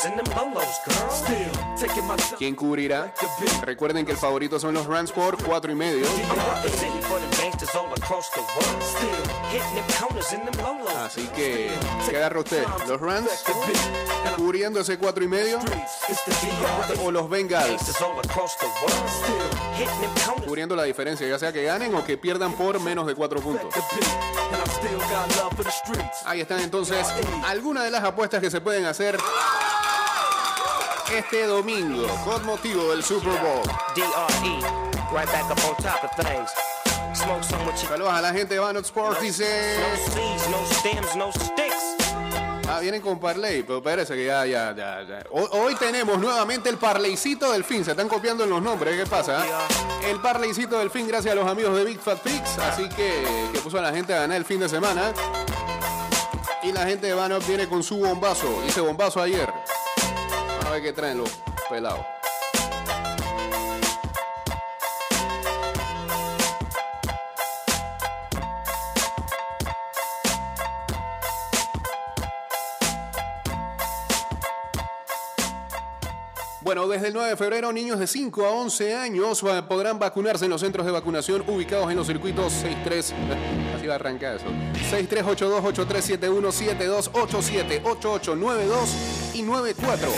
¿quién 2.37 2.55
cubrirá? 2.55 3.14
Recuerden 3.62 4.05
que 4.05 4.12
el 4.12 4.19
favorito 4.19 4.61
son 4.61 4.75
los 4.75 4.87
Rams 4.87 5.11
por 5.11 5.43
cuatro 5.43 5.73
y 5.73 5.75
medio. 5.75 6.07
Así 11.05 11.26
que, 11.29 11.71
¿qué 12.09 12.17
agarra 12.17 12.41
usted? 12.41 12.64
¿Los 12.87 13.00
Rams 13.00 13.31
cubriendo 14.37 14.81
ese 14.81 14.99
cuatro 14.99 15.25
y 15.25 15.29
medio? 15.29 15.59
¿O 17.05 17.11
los 17.11 17.29
Bengals 17.29 17.83
cubriendo 20.45 20.76
la 20.76 20.85
diferencia? 20.85 21.26
Ya 21.26 21.38
sea 21.38 21.52
que 21.52 21.64
ganen 21.64 21.95
o 21.95 22.05
que 22.05 22.17
pierdan 22.19 22.52
por 22.52 22.79
menos 22.81 23.07
de 23.07 23.14
cuatro 23.14 23.41
puntos. 23.41 23.73
Ahí 26.25 26.41
están 26.41 26.61
entonces 26.61 27.07
algunas 27.47 27.85
de 27.85 27.91
las 27.91 28.05
apuestas 28.05 28.41
que 28.41 28.50
se 28.50 28.61
pueden 28.61 28.85
hacer 28.85 29.19
este 31.11 31.47
domingo 31.47 32.07
con 32.25 32.45
motivo 32.45 32.91
del 32.91 33.02
Super 33.02 33.33
Bowl. 33.41 33.62
Saludos 37.88 38.12
a 38.12 38.21
la 38.21 38.33
gente 38.33 38.55
de 38.55 38.61
Banot 38.61 38.85
Sports. 38.85 39.21
Dice, 39.21 39.76
no 39.79 40.12
seeds, 40.12 40.49
no 40.49 40.67
stems, 40.75 41.17
no 41.17 41.33
sticks. 41.33 42.67
ah, 42.69 42.79
vienen 42.81 43.00
con 43.00 43.19
Parley, 43.21 43.62
pero 43.62 43.83
parece 43.83 44.14
que 44.14 44.26
ya, 44.26 44.45
ya, 44.47 44.75
ya, 44.75 45.02
ya. 45.02 45.23
Hoy, 45.31 45.47
hoy 45.52 45.75
tenemos 45.76 46.19
nuevamente 46.19 46.69
el 46.69 46.79
Parleycito 46.79 47.52
del 47.52 47.64
fin. 47.64 47.85
Se 47.85 47.93
están 47.93 48.09
copiando 48.09 48.45
en 48.45 48.50
los 48.50 48.62
nombres, 48.62 48.97
¿qué 48.97 49.07
pasa? 49.07 49.45
El 50.09 50.21
Parleycito 50.21 50.79
del 50.79 50.91
fin, 50.91 51.07
gracias 51.07 51.33
a 51.33 51.35
los 51.37 51.47
amigos 51.49 51.76
de 51.76 51.85
Big 51.85 52.00
Fat 52.00 52.19
Pigs. 52.21 52.59
Así 52.59 52.88
que, 52.88 53.23
que 53.52 53.59
puso 53.61 53.79
a 53.79 53.83
la 53.83 53.93
gente 53.93 54.14
a 54.14 54.21
ganar 54.21 54.37
el 54.37 54.45
fin 54.45 54.59
de 54.61 54.69
semana. 54.69 55.12
Y 56.62 56.73
la 56.73 56.87
gente 56.87 57.07
de 57.09 57.14
Banot 57.14 57.47
viene 57.47 57.69
con 57.69 57.83
su 57.83 57.99
bombazo. 57.99 58.62
Hice 58.67 58.81
bombazo 58.81 59.21
ayer. 59.21 59.52
A 60.67 60.71
ver 60.71 60.83
qué 60.83 60.93
traen 60.93 61.19
los 61.19 61.31
pelados. 61.69 62.05
Bueno, 76.75 76.88
desde 76.88 77.09
el 77.09 77.12
9 77.12 77.29
de 77.29 77.37
febrero, 77.37 77.71
niños 77.71 77.99
de 77.99 78.07
5 78.07 78.47
a 78.47 78.50
11 78.52 78.95
años 78.95 79.45
podrán 79.69 79.99
vacunarse 79.99 80.47
en 80.47 80.50
los 80.50 80.62
centros 80.62 80.87
de 80.87 80.93
vacunación 80.93 81.45
ubicados 81.47 81.91
en 81.91 81.99
los 81.99 82.07
circuitos 82.07 82.50
63. 82.50 83.12
Así 83.76 83.87
va 83.87 83.93
a 83.93 83.97
arrancar 83.97 84.37
eso. 84.37 84.47
6382-8371, 84.91 86.50
7287, 86.50 87.83
8892 87.85 89.35
y 89.35 89.43
94. 89.43 90.09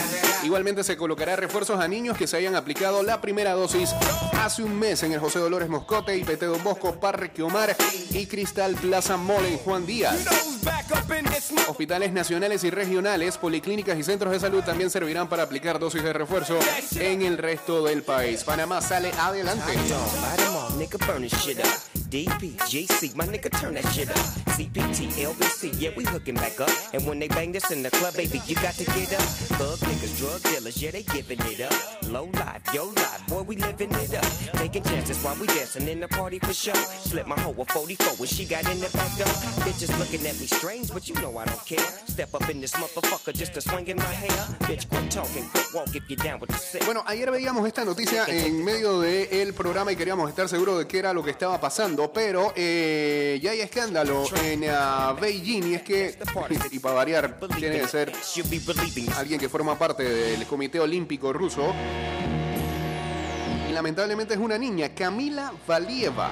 Igualmente 0.44 0.84
se 0.84 0.96
colocará 0.96 1.34
refuerzos 1.34 1.80
a 1.80 1.88
niños 1.88 2.16
que 2.16 2.28
se 2.28 2.37
hayan 2.37 2.54
aplicado 2.54 3.02
la 3.02 3.20
primera 3.20 3.54
dosis 3.54 3.92
hace 4.44 4.62
un 4.62 4.78
mes 4.78 5.02
en 5.02 5.12
el 5.12 5.20
José 5.20 5.38
Dolores 5.38 5.70
Moscote, 5.70 6.14
IPT 6.18 6.42
Don 6.42 6.62
Bosco, 6.62 7.00
Parque 7.00 7.42
Omar 7.42 7.74
y 8.10 8.26
Cristal 8.26 8.74
Plaza 8.74 9.16
Mall 9.16 9.46
en 9.46 9.56
Juan 9.56 9.86
Díaz. 9.86 10.26
Hospitales 11.66 12.12
nacionales 12.12 12.62
y 12.62 12.70
regionales, 12.70 13.38
policlínicas 13.38 13.98
y 13.98 14.02
centros 14.02 14.32
de 14.32 14.40
salud 14.40 14.62
también 14.62 14.90
servirán 14.90 15.30
para 15.30 15.44
aplicar 15.44 15.78
dosis 15.78 16.02
de 16.02 16.12
refuerzo 16.12 16.58
en 16.96 17.22
el 17.22 17.38
resto 17.38 17.84
del 17.84 18.02
país. 18.02 18.44
Panamá 18.44 18.82
sale 18.82 19.12
adelante. 19.18 19.72
Up. 22.14 22.21
DPGC, 22.38 23.16
my 23.16 23.26
nigga, 23.26 23.50
turn 23.61 23.75
that 23.75 23.85
shit 23.92 24.09
up. 24.09 24.16
CPT, 24.54 25.11
LBC, 25.26 25.80
yeah, 25.80 25.90
we 25.97 26.04
hooking 26.04 26.37
back 26.37 26.61
up. 26.61 26.71
And 26.92 27.04
when 27.09 27.18
they 27.18 27.26
bang 27.26 27.50
this 27.50 27.73
in 27.73 27.83
the 27.83 27.90
club, 27.90 28.14
baby, 28.14 28.40
you 28.47 28.54
got 28.54 28.75
to 28.75 28.85
get 28.85 29.12
up. 29.14 29.26
Thug 29.59 29.78
niggas, 29.80 30.16
drug 30.18 30.40
dealers, 30.42 30.80
yeah, 30.80 30.92
they 30.92 31.02
giving 31.02 31.40
it 31.40 31.61
up. 31.61 31.75
Low 32.09 32.30
life, 32.35 32.62
yo 32.73 32.85
life, 32.85 33.26
boy, 33.26 33.42
we 33.42 33.56
living 33.56 33.90
it 33.90 34.14
up. 34.14 34.25
Taking 34.61 34.85
chances 34.85 35.21
while 35.25 35.35
we 35.40 35.49
dancing 35.49 35.88
in 35.88 35.99
the 35.99 36.06
party 36.06 36.38
for 36.38 36.52
show. 36.52 36.78
Slip 37.02 37.26
my 37.26 37.38
hoe 37.40 37.56
a 37.59 37.64
44 37.64 38.14
when 38.18 38.28
she 38.28 38.44
got 38.44 38.62
in 38.71 38.78
the 38.78 38.90
back 38.90 39.11
door. 39.18 39.35
Bitches 39.66 39.90
looking 39.99 40.25
at 40.25 40.38
me 40.38 40.47
strange, 40.47 40.92
but 40.94 41.09
you 41.09 41.16
know 41.16 41.37
I 41.37 41.47
don't 41.47 41.66
care. 41.66 41.85
Step 42.06 42.33
up 42.33 42.49
in 42.49 42.61
this 42.61 42.75
motherfucker 42.75 43.35
just 43.35 43.54
to 43.54 43.61
swing 43.61 43.88
in 43.88 43.97
my 43.97 44.04
hair. 44.04 44.38
Bitch, 44.68 44.88
quit 44.88 45.11
talking, 45.11 45.49
quit 45.50 45.66
walk 45.75 45.97
if 45.97 46.09
you're 46.09 46.16
down 46.16 46.38
with 46.38 46.50
the 46.50 46.59
sick. 46.59 46.85
Bueno, 46.85 47.02
ayer 47.06 47.28
veíamos 47.33 47.66
esta 47.66 47.85
noticia 47.85 48.25
en 48.28 48.64
medio 48.64 49.00
del 49.00 49.52
programa 49.52 49.90
y 49.90 49.97
queríamos 49.97 50.28
estar 50.28 50.49
seguros 50.49 50.78
de 50.78 50.87
qué 50.87 51.00
era 51.00 51.12
lo 51.12 51.25
que 51.25 51.30
estaba 51.30 51.61
pasando, 51.61 52.03
pero 52.12 52.52
eh, 52.56 53.38
ya 53.42 53.52
hay 53.52 53.61
escándalo 53.61 54.25
en 54.42 54.64
ah, 54.68 55.16
Beijing 55.20 55.73
y 55.73 55.75
es 55.75 55.82
que, 55.82 56.16
y 56.70 56.78
para 56.78 56.94
variar, 56.94 57.38
tiene 57.58 57.80
que 57.80 57.88
ser 57.88 58.12
alguien 59.16 59.40
que 59.40 59.49
forma 59.49 59.78
parte 59.78 60.02
del 60.02 60.46
Comité 60.46 60.80
Olímpico 60.80 61.32
Ruso. 61.32 61.75
Y 63.68 63.73
lamentablemente 63.73 64.34
es 64.34 64.40
una 64.40 64.58
niña, 64.58 64.94
Camila 64.94 65.52
Valieva. 65.66 66.30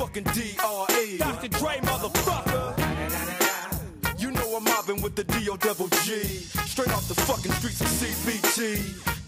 fucking 0.00 0.24
DRE. 0.24 1.18
Dr. 1.18 1.48
Dre, 1.48 1.80
motherfucker. 1.82 2.74
You 4.18 4.30
know 4.30 4.56
I'm 4.56 4.64
mobbing 4.64 5.02
with 5.02 5.14
the 5.14 5.24
D.O. 5.24 5.56
double 5.56 5.88
G. 5.88 6.22
Straight 6.66 6.92
off 6.92 7.06
the 7.06 7.14
fucking 7.14 7.52
streets 7.52 7.80
of 7.82 7.88
CBT. 7.88 9.19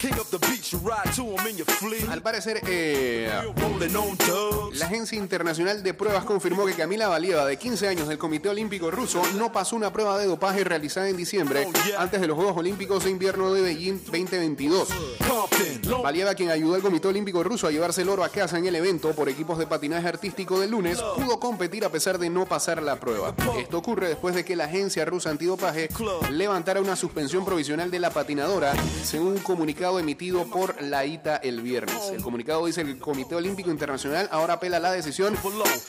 Fleet. 1.65 2.09
Al 2.09 2.21
parecer, 2.21 2.61
eh, 2.67 3.31
la 4.73 4.85
Agencia 4.85 5.17
Internacional 5.17 5.81
de 5.81 5.93
Pruebas 5.93 6.25
confirmó 6.25 6.65
que 6.65 6.73
Camila 6.73 7.07
Valieva, 7.07 7.45
de 7.45 7.57
15 7.57 7.87
años 7.87 8.07
del 8.09 8.17
Comité 8.17 8.49
Olímpico 8.49 8.91
Ruso, 8.91 9.21
no 9.35 9.53
pasó 9.53 9.77
una 9.77 9.93
prueba 9.93 10.17
de 10.17 10.25
dopaje 10.25 10.65
realizada 10.65 11.07
en 11.07 11.15
diciembre 11.15 11.67
antes 11.97 12.19
de 12.19 12.27
los 12.27 12.35
Juegos 12.35 12.57
Olímpicos 12.57 13.05
de 13.05 13.11
Invierno 13.11 13.53
de 13.53 13.61
Beijing 13.61 14.03
2022. 14.03 14.89
Compton, 15.19 15.89
Long 15.89 16.03
Valieva, 16.03 16.35
quien 16.35 16.49
ayudó 16.49 16.75
al 16.75 16.81
Comité 16.81 17.07
Olímpico 17.07 17.41
Ruso 17.41 17.67
a 17.67 17.71
llevarse 17.71 18.01
el 18.01 18.09
oro 18.09 18.25
a 18.25 18.29
casa 18.29 18.57
en 18.57 18.65
el 18.65 18.75
evento 18.75 19.11
por 19.13 19.29
equipos 19.29 19.57
de 19.57 19.67
patinaje 19.67 20.07
artístico 20.07 20.59
del 20.59 20.71
lunes, 20.71 20.99
pudo 21.15 21.39
competir 21.39 21.85
a 21.85 21.89
pesar 21.89 22.17
de 22.17 22.29
no 22.29 22.45
pasar 22.45 22.83
la 22.83 22.99
prueba. 22.99 23.33
Esto 23.57 23.77
ocurre 23.77 24.09
después 24.09 24.35
de 24.35 24.43
que 24.43 24.57
la 24.57 24.65
agencia 24.65 25.05
rusa 25.05 25.29
antidopaje 25.29 25.87
levantara 26.29 26.81
una 26.81 26.97
suspensión 26.97 27.45
provisional 27.45 27.89
de 27.89 27.99
la 27.99 28.09
patinadora, 28.09 28.73
según 29.03 29.33
un 29.33 29.39
comunicado 29.39 29.92
emitido 29.99 30.45
por 30.45 30.81
la 30.81 31.05
ITA 31.05 31.37
el 31.37 31.61
viernes. 31.61 32.09
El 32.11 32.21
comunicado 32.21 32.65
dice 32.65 32.83
que 32.83 32.91
el 32.91 32.99
Comité 32.99 33.35
Olímpico 33.35 33.71
Internacional 33.71 34.27
ahora 34.31 34.55
apela 34.55 34.79
la 34.79 34.91
decisión 34.91 35.35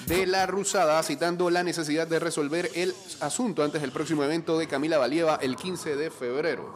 de 0.06 0.26
la 0.26 0.46
rusada, 0.46 1.02
citando 1.02 1.50
la 1.50 1.62
necesidad 1.62 2.06
de 2.06 2.18
resolver 2.18 2.70
el 2.75 2.94
asunto 3.20 3.62
antes 3.62 3.80
del 3.80 3.92
próximo 3.92 4.25
evento 4.25 4.58
de 4.58 4.66
Camila 4.66 4.99
Valieva 4.99 5.38
el 5.40 5.56
15 5.56 5.96
de 5.96 6.11
febrero 6.11 6.75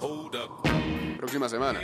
próxima 1.18 1.48
semana. 1.48 1.80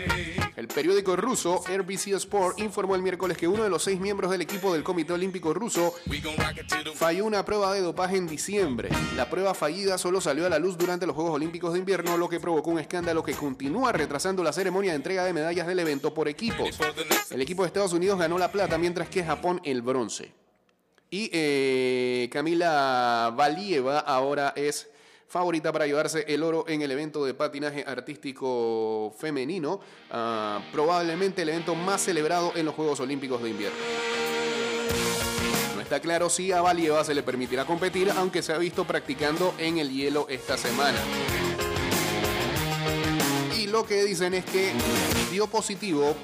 El 0.56 0.68
periódico 0.68 1.16
ruso 1.16 1.62
RBC 1.68 2.14
Sport 2.14 2.60
informó 2.60 2.94
el 2.94 3.02
miércoles 3.02 3.36
que 3.36 3.46
uno 3.46 3.64
de 3.64 3.68
los 3.68 3.82
seis 3.82 4.00
miembros 4.00 4.30
del 4.30 4.40
equipo 4.40 4.72
del 4.72 4.82
Comité 4.82 5.12
Olímpico 5.12 5.52
Ruso 5.52 5.94
falló 6.94 7.26
una 7.26 7.44
prueba 7.44 7.74
de 7.74 7.82
dopaje 7.82 8.16
en 8.16 8.26
diciembre. 8.26 8.88
La 9.16 9.28
prueba 9.28 9.52
fallida 9.52 9.98
solo 9.98 10.20
salió 10.20 10.46
a 10.46 10.48
la 10.48 10.58
luz 10.58 10.78
durante 10.78 11.06
los 11.06 11.14
Juegos 11.14 11.34
Olímpicos 11.34 11.72
de 11.74 11.80
Invierno, 11.80 12.16
lo 12.16 12.28
que 12.28 12.40
provocó 12.40 12.70
un 12.70 12.78
escándalo 12.78 13.22
que 13.22 13.34
continúa 13.34 13.92
retrasando 13.92 14.42
la 14.42 14.52
ceremonia 14.52 14.92
de 14.92 14.96
entrega 14.96 15.24
de 15.24 15.32
medallas 15.32 15.66
del 15.66 15.80
evento 15.80 16.14
por 16.14 16.28
equipos. 16.28 16.78
El 17.30 17.42
equipo 17.42 17.62
de 17.62 17.66
Estados 17.66 17.92
Unidos 17.92 18.18
ganó 18.18 18.38
la 18.38 18.50
plata, 18.50 18.78
mientras 18.78 19.08
que 19.08 19.24
Japón 19.24 19.60
el 19.64 19.82
bronce. 19.82 20.32
Y 21.10 21.30
eh, 21.32 22.28
Camila 22.32 23.32
Valieva 23.36 23.98
ahora 24.00 24.52
es 24.56 24.88
favorita 25.34 25.72
para 25.72 25.84
llevarse 25.84 26.24
el 26.28 26.44
oro 26.44 26.64
en 26.68 26.82
el 26.82 26.92
evento 26.92 27.24
de 27.24 27.34
patinaje 27.34 27.82
artístico 27.84 29.12
femenino, 29.18 29.80
ah, 30.12 30.62
probablemente 30.70 31.42
el 31.42 31.48
evento 31.48 31.74
más 31.74 32.02
celebrado 32.02 32.52
en 32.54 32.64
los 32.64 32.72
Juegos 32.76 33.00
Olímpicos 33.00 33.42
de 33.42 33.50
Invierno. 33.50 33.76
No 35.74 35.80
está 35.80 35.98
claro 35.98 36.30
si 36.30 36.52
a 36.52 36.62
Valieva 36.62 37.02
se 37.02 37.16
le 37.16 37.24
permitirá 37.24 37.64
competir, 37.64 38.12
aunque 38.16 38.42
se 38.42 38.52
ha 38.52 38.58
visto 38.58 38.84
practicando 38.84 39.54
en 39.58 39.78
el 39.78 39.90
hielo 39.90 40.28
esta 40.28 40.56
semana. 40.56 40.98
Y 43.58 43.66
lo 43.66 43.84
que 43.84 44.04
dicen 44.04 44.34
es 44.34 44.44
que 44.44 44.70
dio 45.32 45.48
positivo 45.48 46.14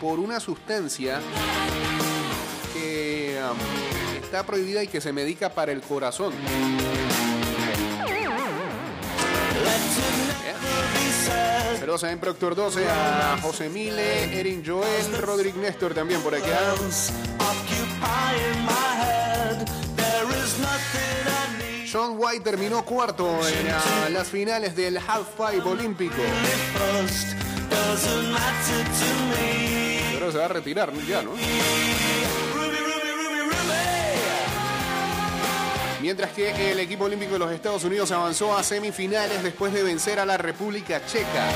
por 0.00 0.18
una 0.18 0.40
sustancia 0.40 1.20
que 2.72 3.38
am, 3.38 3.58
está 4.22 4.46
prohibida 4.46 4.82
y 4.82 4.86
que 4.86 5.02
se 5.02 5.12
medica 5.12 5.50
para 5.50 5.72
el 5.72 5.82
corazón. 5.82 6.32
Saludos 11.78 12.04
a 12.04 12.16
Proctor 12.20 12.54
12, 12.54 12.88
a 12.88 13.38
José 13.42 13.68
Mile, 13.68 14.38
Erin 14.38 14.62
Joel, 14.66 15.18
Rodrigo 15.20 15.60
Néstor 15.60 15.94
también 15.94 16.20
por 16.20 16.34
acá. 16.34 16.74
John 21.90 22.16
White 22.18 22.44
terminó 22.44 22.84
cuarto 22.84 23.26
en 23.48 23.68
ah, 23.70 24.08
las 24.10 24.28
finales 24.28 24.76
del 24.76 24.98
Half 24.98 25.28
Pipe 25.30 25.68
Olímpico. 25.68 26.16
Pero 30.12 30.32
se 30.32 30.38
va 30.38 30.44
a 30.44 30.48
retirar 30.48 30.92
ya, 31.06 31.22
¿no? 31.22 31.30
Mientras 36.06 36.30
que 36.30 36.70
el 36.70 36.78
equipo 36.78 37.06
olímpico 37.06 37.32
de 37.32 37.40
los 37.40 37.50
Estados 37.50 37.82
Unidos 37.82 38.12
avanzó 38.12 38.56
a 38.56 38.62
semifinales 38.62 39.42
después 39.42 39.72
de 39.72 39.82
vencer 39.82 40.20
a 40.20 40.24
la 40.24 40.36
República 40.36 41.04
Checa. 41.04 41.48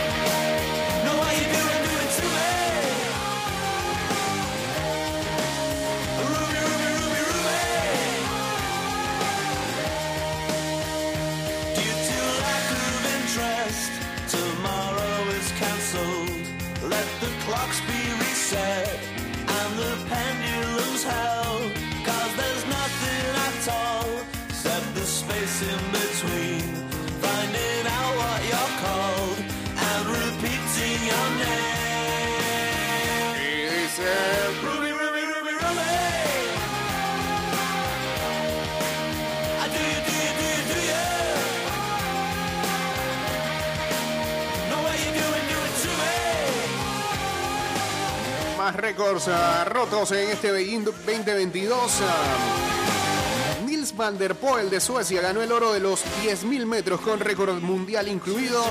Récords 48.75 49.29
ah, 49.29 49.65
rotos 49.65 50.13
en 50.13 50.31
este 50.31 50.53
Beijing 50.53 50.85
2022. 50.85 52.01
ah. 52.03 53.65
Nils 53.67 53.97
van 53.97 54.19
der 54.19 54.35
Poel 54.35 54.71
de 54.71 54.81
Suecia 54.81 55.21
ganó 55.21 55.43
el 55.43 55.53
oro 55.53 55.73
de 55.73 55.81
los 55.81 56.05
10.000 56.25 56.67
metros 56.67 57.01
con 57.01 57.21
récord 57.21 57.61
mundial 57.61 58.09
incluido. 58.09 58.63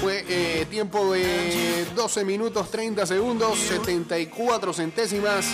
Fue 0.00 0.24
eh, 0.28 0.66
tiempo 0.70 1.12
de 1.12 1.86
12 1.94 2.24
minutos 2.24 2.70
30 2.70 3.06
segundos, 3.06 3.58
74 3.58 4.72
centésimas. 4.72 5.46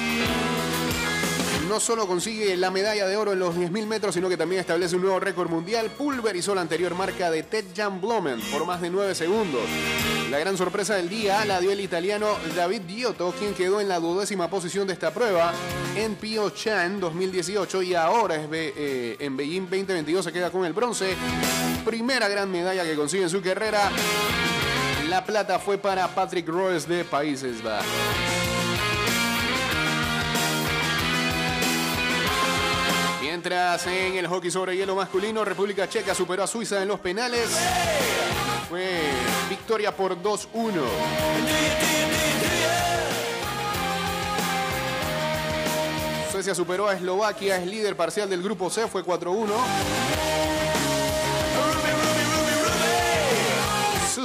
No 1.68 1.80
solo 1.80 2.06
consigue 2.06 2.56
la 2.56 2.70
medalla 2.70 3.06
de 3.06 3.16
oro 3.16 3.32
en 3.32 3.40
los 3.40 3.56
10.000 3.56 3.86
metros, 3.86 4.14
sino 4.14 4.28
que 4.28 4.36
también 4.36 4.60
establece 4.60 4.94
un 4.94 5.02
nuevo 5.02 5.18
récord 5.18 5.50
mundial. 5.50 5.90
Pulverizó 5.90 6.54
la 6.54 6.60
anterior 6.60 6.94
marca 6.94 7.30
de 7.30 7.42
Ted 7.42 7.64
Jan 7.76 8.00
Blomen 8.00 8.40
por 8.52 8.64
más 8.66 8.80
de 8.80 8.88
9 8.88 9.14
segundos. 9.16 9.62
La 10.30 10.38
gran 10.38 10.56
sorpresa 10.56 10.94
del 10.94 11.08
día 11.08 11.44
la 11.44 11.60
dio 11.60 11.72
el 11.72 11.80
italiano 11.80 12.36
David 12.54 12.82
Giotto, 12.86 13.34
quien 13.36 13.52
quedó 13.54 13.80
en 13.80 13.88
la 13.88 13.98
duodécima 13.98 14.48
posición 14.48 14.86
de 14.86 14.92
esta 14.92 15.12
prueba 15.12 15.52
en 15.96 16.14
Pyeongchang 16.14 17.00
2018 17.00 17.82
y 17.82 17.94
ahora 17.94 18.36
es 18.36 18.48
eh, 18.52 19.16
en 19.18 19.36
Beijing 19.36 19.62
2022 19.62 20.24
se 20.24 20.32
queda 20.32 20.50
con 20.50 20.64
el 20.64 20.72
bronce. 20.72 21.16
Primera 21.84 22.28
gran 22.28 22.50
medalla 22.50 22.84
que 22.84 22.94
consigue 22.94 23.24
en 23.24 23.30
su 23.30 23.42
carrera. 23.42 23.90
La 25.08 25.24
plata 25.24 25.58
fue 25.58 25.78
para 25.78 26.06
Patrick 26.08 26.48
Royce 26.48 26.86
de 26.88 27.04
Países 27.04 27.62
Bajos. 27.62 28.35
En 33.48 34.16
el 34.16 34.26
hockey 34.26 34.50
sobre 34.50 34.76
hielo 34.76 34.96
masculino, 34.96 35.44
República 35.44 35.88
Checa 35.88 36.16
superó 36.16 36.42
a 36.42 36.48
Suiza 36.48 36.82
en 36.82 36.88
los 36.88 36.98
penales. 36.98 37.48
Fue 38.68 38.98
victoria 39.48 39.94
por 39.94 40.20
2-1. 40.20 40.72
Suecia 46.32 46.56
superó 46.56 46.88
a 46.88 46.94
Eslovaquia, 46.94 47.58
es 47.58 47.68
líder 47.68 47.94
parcial 47.94 48.28
del 48.28 48.42
grupo 48.42 48.68
C, 48.68 48.88
fue 48.88 49.04
4-1. 49.04 49.46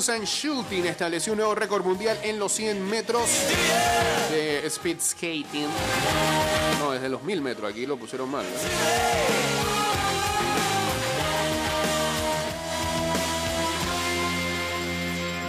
Susan 0.02 0.26
Schultin 0.26 0.88
estableció 0.88 1.34
un 1.34 1.38
nuevo 1.38 1.54
récord 1.54 1.86
mundial 1.86 2.18
en 2.24 2.40
los 2.40 2.52
100 2.54 2.90
metros 2.90 3.30
de 4.32 4.66
speed 4.66 4.98
skating. 5.00 5.68
No, 6.80 6.94
desde 6.94 7.08
los 7.08 7.22
1000 7.22 7.40
metros, 7.40 7.72
aquí 7.72 7.86
lo 7.86 7.98
pusieron 7.98 8.32
mal. 8.32 8.44
¿no? 8.44 8.50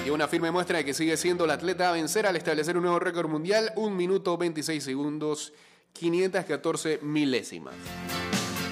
Y 0.07 0.11
una 0.11 0.29
firme 0.29 0.51
muestra 0.51 0.77
de 0.77 0.85
que 0.85 0.93
sigue 0.93 1.17
siendo 1.17 1.47
la 1.47 1.55
atleta 1.55 1.89
a 1.89 1.93
vencer 1.93 2.27
al 2.27 2.37
establecer 2.37 2.77
un 2.77 2.83
nuevo 2.83 2.99
récord 2.99 3.31
mundial, 3.31 3.73
1 3.77 3.97
minuto 3.97 4.37
26 4.37 4.85
segundos, 4.85 5.55
514 5.95 6.99
milésimas. 7.01 7.73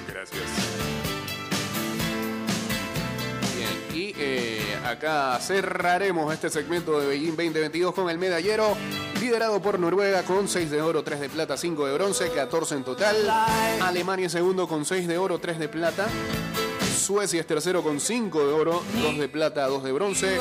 Gracias. 0.06 0.42
Bien, 3.56 3.98
Y 3.98 4.14
eh, 4.18 4.59
acá 4.90 5.38
cerraremos 5.40 6.32
este 6.32 6.50
segmento 6.50 6.98
de 7.00 7.06
Beijing 7.06 7.36
2022 7.36 7.94
con 7.94 8.10
el 8.10 8.18
medallero, 8.18 8.76
liderado 9.20 9.62
por 9.62 9.78
Noruega 9.78 10.22
con 10.22 10.48
6 10.48 10.70
de 10.70 10.82
oro, 10.82 11.02
3 11.02 11.20
de 11.20 11.28
plata, 11.28 11.56
5 11.56 11.86
de 11.86 11.94
bronce, 11.94 12.30
14 12.30 12.74
en 12.74 12.84
total. 12.84 13.16
Alemania 13.80 14.28
segundo 14.28 14.66
con 14.66 14.84
6 14.84 15.06
de 15.06 15.18
oro, 15.18 15.38
3 15.38 15.58
de 15.58 15.68
plata. 15.68 16.08
Suecia 17.00 17.40
es 17.40 17.46
tercero 17.46 17.82
con 17.82 18.00
5 18.00 18.46
de 18.46 18.52
oro, 18.52 18.82
2 19.02 19.18
de 19.18 19.28
plata, 19.28 19.66
2 19.66 19.84
de 19.84 19.92
bronce. 19.92 20.38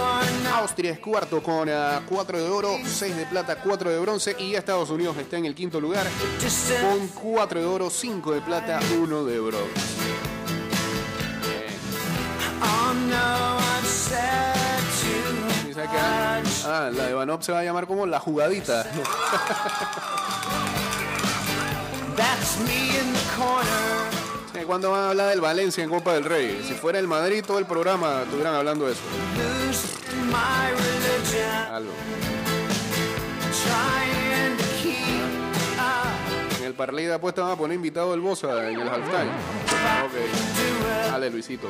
Austria 0.53 0.91
es 0.91 0.99
cuarto 0.99 1.41
con 1.41 1.69
4 2.07 2.37
de 2.43 2.49
oro, 2.49 2.77
6 2.85 3.15
de 3.15 3.25
plata, 3.25 3.61
4 3.61 3.89
de 3.91 3.99
bronce. 3.99 4.35
Y 4.39 4.55
Estados 4.55 4.89
Unidos 4.89 5.15
está 5.17 5.37
en 5.37 5.45
el 5.45 5.55
quinto 5.55 5.79
lugar 5.79 6.07
con 6.81 7.07
4 7.07 7.59
de 7.59 7.65
oro, 7.65 7.89
5 7.89 8.33
de 8.33 8.41
plata, 8.41 8.79
1 8.99 9.25
de 9.25 9.39
bronce. 9.39 9.69
Ah, 16.65 16.89
la 16.93 17.07
de 17.07 17.13
Vanop 17.13 17.41
se 17.41 17.51
va 17.51 17.59
a 17.59 17.63
llamar 17.63 17.87
como 17.87 18.05
la 18.05 18.19
jugadita. 18.19 18.85
Eh, 24.55 24.63
¿Cuándo 24.65 24.91
van 24.91 25.01
a 25.01 25.09
hablar 25.09 25.29
del 25.29 25.41
Valencia 25.41 25.83
en 25.83 25.89
Copa 25.89 26.13
del 26.13 26.25
Rey? 26.25 26.63
Si 26.67 26.73
fuera 26.73 26.99
el 26.99 27.07
Madrid, 27.07 27.43
todo 27.45 27.59
el 27.59 27.65
programa 27.65 28.23
estuvieran 28.23 28.55
hablando 28.55 28.85
de 28.85 28.93
eso. 28.93 29.01
Algo. 31.71 31.91
En 36.59 36.65
el 36.65 36.73
parlay 36.73 37.05
de 37.05 37.13
apuesta 37.13 37.41
van 37.43 37.51
a 37.51 37.55
poner 37.55 37.75
invitado 37.75 38.13
el 38.13 38.19
Bosa 38.19 38.69
en 38.69 38.81
el 38.81 38.87
halftime. 38.89 39.31
Ok. 40.05 41.11
Dale, 41.11 41.29
Luisito. 41.29 41.69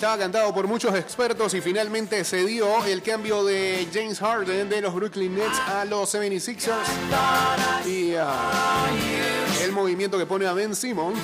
estaba 0.00 0.16
cantado 0.16 0.54
por 0.54 0.66
muchos 0.66 0.94
expertos 0.94 1.52
y 1.52 1.60
finalmente 1.60 2.24
se 2.24 2.42
dio 2.46 2.86
el 2.86 3.02
cambio 3.02 3.44
de 3.44 3.86
James 3.92 4.18
Harden 4.18 4.66
de 4.70 4.80
los 4.80 4.94
Brooklyn 4.94 5.34
Nets 5.34 5.58
a 5.58 5.84
los 5.84 6.14
76ers 6.14 6.72
y 7.84 8.14
ah, 8.16 8.86
el 9.62 9.72
movimiento 9.72 10.16
que 10.16 10.24
pone 10.24 10.46
a 10.46 10.54
Ben 10.54 10.74
Simmons 10.74 11.18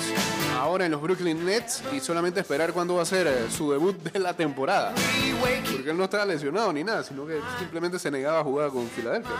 ahora 0.55 0.85
en 0.85 0.91
los 0.91 1.01
Brooklyn 1.01 1.43
Nets 1.43 1.81
y 1.91 1.99
solamente 1.99 2.41
esperar 2.41 2.71
cuándo 2.71 2.93
va 2.93 3.01
a 3.01 3.05
ser 3.07 3.25
eh, 3.25 3.47
su 3.49 3.71
debut 3.71 3.97
de 3.97 4.19
la 4.19 4.35
temporada. 4.35 4.93
Porque 5.71 5.89
él 5.89 5.97
no 5.97 6.03
estaba 6.03 6.25
lesionado 6.25 6.71
ni 6.71 6.83
nada, 6.83 7.03
sino 7.03 7.25
que 7.25 7.39
simplemente 7.57 7.97
se 7.97 8.11
negaba 8.11 8.41
a 8.41 8.43
jugar 8.43 8.69
con 8.69 8.87
Filadelfia. 8.91 9.33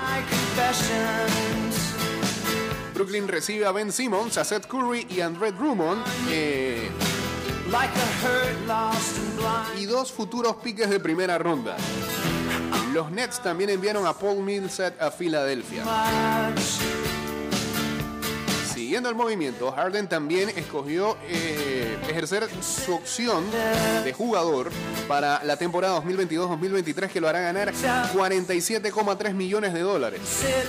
Brooklyn 2.95 3.28
recibe 3.28 3.67
a 3.67 3.71
Ben 3.71 3.91
Simmons, 3.91 4.36
a 4.39 4.43
Seth 4.43 4.65
Curry 4.65 5.06
y 5.12 5.21
a 5.21 5.30
Drummond. 5.30 6.04
eh, 6.32 6.89
y 9.77 9.86
dos 9.86 10.12
futuros 10.12 10.56
piques 10.58 10.89
de 10.89 10.99
primera 10.99 11.38
ronda. 11.38 11.75
Los 12.93 13.12
Nets 13.12 13.41
también 13.41 13.69
enviaron 13.69 14.06
a 14.08 14.13
Paul 14.13 14.43
Millsap 14.43 15.01
a 15.01 15.12
Filadelfia. 15.12 15.84
Siguiendo 18.73 19.10
el 19.10 19.15
movimiento, 19.15 19.71
Harden 19.71 20.08
también 20.08 20.49
escogió 20.49 21.17
eh, 21.27 21.97
ejercer 22.10 22.47
su 22.62 22.95
opción 22.95 23.43
de 24.03 24.13
jugador 24.13 24.71
para 25.08 25.43
la 25.43 25.58
temporada 25.58 26.01
2022-2023 26.03 27.10
que 27.10 27.19
lo 27.19 27.27
hará 27.27 27.41
ganar 27.41 27.73
47,3 27.73 29.34
millones 29.34 29.73
de 29.73 29.82
dólares. 29.82 30.21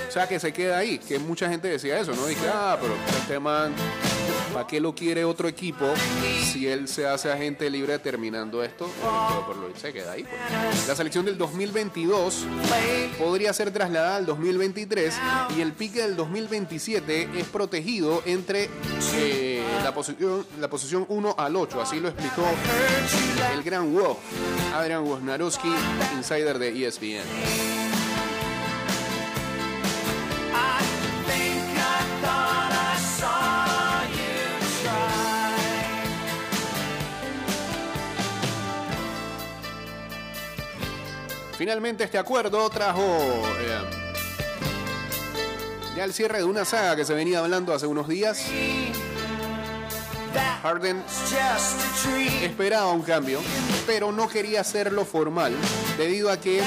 O 0.07 0.11
sea 0.11 0.27
que 0.27 0.39
se 0.39 0.51
queda 0.51 0.79
ahí, 0.79 0.99
que 0.99 1.17
mucha 1.17 1.49
gente 1.49 1.69
decía 1.69 1.97
eso, 1.97 2.13
¿no? 2.13 2.25
Dije, 2.25 2.45
ah, 2.53 2.77
pero 2.81 2.93
este 3.21 3.39
man, 3.39 3.73
¿para 4.53 4.67
qué 4.67 4.79
lo 4.79 4.93
quiere 4.93 5.25
otro 5.25 5.47
equipo 5.47 5.85
si 6.51 6.67
él 6.67 6.87
se 6.87 7.07
hace 7.07 7.31
agente 7.31 7.69
libre 7.69 7.99
terminando 7.99 8.63
esto? 8.63 8.89
Por 9.45 9.57
lo 9.57 9.69
se 9.75 9.93
queda 9.93 10.13
ahí. 10.13 10.23
pues. 10.23 10.87
La 10.87 10.95
selección 10.95 11.25
del 11.25 11.37
2022 11.37 12.45
podría 13.17 13.53
ser 13.53 13.71
trasladada 13.71 14.17
al 14.17 14.25
2023 14.25 15.13
y 15.57 15.61
el 15.61 15.73
pique 15.73 16.01
del 16.01 16.15
2027 16.15 17.29
es 17.35 17.47
protegido 17.47 18.21
entre 18.25 18.69
eh, 19.15 19.63
la, 19.83 19.93
posición, 19.93 20.45
la 20.59 20.69
posición 20.69 21.05
1 21.07 21.35
al 21.37 21.55
8. 21.55 21.81
Así 21.81 21.99
lo 21.99 22.09
explicó 22.09 22.43
el 23.53 23.63
gran 23.63 23.93
Wolf, 23.93 24.17
Adrian 24.73 25.03
Wojnarowski, 25.03 25.71
insider 26.17 26.59
de 26.59 26.87
ESPN. 26.87 27.58
Finalmente 41.59 42.05
este 42.05 42.17
acuerdo 42.17 42.69
trajo 42.69 43.03
eh, 43.03 43.81
ya 45.93 46.05
el 46.05 46.13
cierre 46.13 46.37
de 46.37 46.45
una 46.45 46.63
saga 46.63 46.95
que 46.95 47.03
se 47.03 47.13
venía 47.13 47.39
hablando 47.39 47.73
hace 47.73 47.85
unos 47.85 48.07
días. 48.07 48.45
Harden 50.63 51.03
esperaba 52.43 52.93
un 52.93 53.01
cambio, 53.01 53.41
pero 53.85 54.13
no 54.13 54.29
quería 54.29 54.61
hacerlo 54.61 55.03
formal, 55.03 55.53
debido 55.97 56.31
a 56.31 56.39
que 56.39 56.63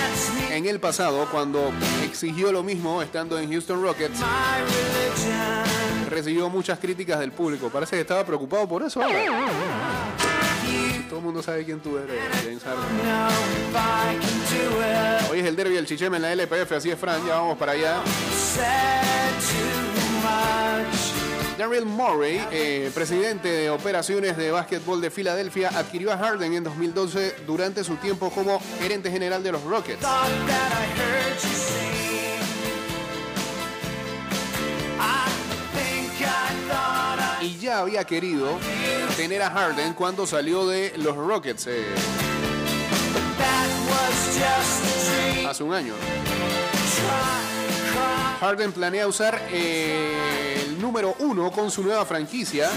en 0.50 0.66
el 0.66 0.78
pasado, 0.78 1.26
cuando 1.30 1.72
exigió 2.04 2.52
lo 2.52 2.62
mismo 2.62 3.00
estando 3.00 3.38
en 3.38 3.50
Houston 3.50 3.82
Rockets, 3.82 4.18
recibió 6.10 6.50
muchas 6.50 6.78
críticas 6.78 7.18
del 7.18 7.32
público. 7.32 7.70
Parece 7.70 7.96
que 7.96 8.02
estaba 8.02 8.26
preocupado 8.26 8.68
por 8.68 8.82
eso. 8.82 9.02
ahora. 9.02 10.21
Todo 11.12 11.18
el 11.18 11.26
mundo 11.26 11.42
sabe 11.42 11.62
quién 11.66 11.78
tú 11.78 11.98
eres, 11.98 12.18
James 12.42 12.62
Harden. 12.62 12.86
Hoy 15.30 15.40
es 15.40 15.44
el 15.44 15.54
derby 15.54 15.74
del 15.74 15.84
Chicheme 15.84 16.16
en 16.16 16.22
la 16.22 16.32
LPF, 16.32 16.72
así 16.72 16.90
es 16.90 16.98
Fran, 16.98 17.20
ya 17.26 17.34
vamos 17.34 17.58
para 17.58 17.72
allá. 17.72 18.00
Daryl 21.58 21.84
Morey, 21.84 22.42
eh, 22.50 22.90
presidente 22.94 23.48
de 23.48 23.68
operaciones 23.68 24.38
de 24.38 24.52
básquetbol 24.52 25.02
de 25.02 25.10
Filadelfia, 25.10 25.68
adquirió 25.68 26.14
a 26.14 26.16
Harden 26.16 26.54
en 26.54 26.64
2012 26.64 27.34
durante 27.46 27.84
su 27.84 27.96
tiempo 27.96 28.30
como 28.30 28.58
gerente 28.80 29.10
general 29.10 29.42
de 29.42 29.52
los 29.52 29.62
Rockets. 29.64 30.00
Y 37.42 37.58
ya 37.58 37.80
había 37.80 38.04
querido 38.04 38.58
tener 39.16 39.42
a 39.42 39.50
Harden 39.50 39.94
cuando 39.94 40.26
salió 40.26 40.66
de 40.66 40.92
los 40.96 41.16
Rockets 41.16 41.66
eh, 41.66 41.84
hace 45.48 45.64
un 45.64 45.74
año. 45.74 45.94
Harden 48.40 48.72
planea 48.72 49.08
usar 49.08 49.40
eh, 49.50 50.66
el 50.66 50.80
número 50.80 51.16
uno 51.18 51.50
con 51.50 51.70
su 51.70 51.82
nueva 51.82 52.04
franquicia, 52.06 52.70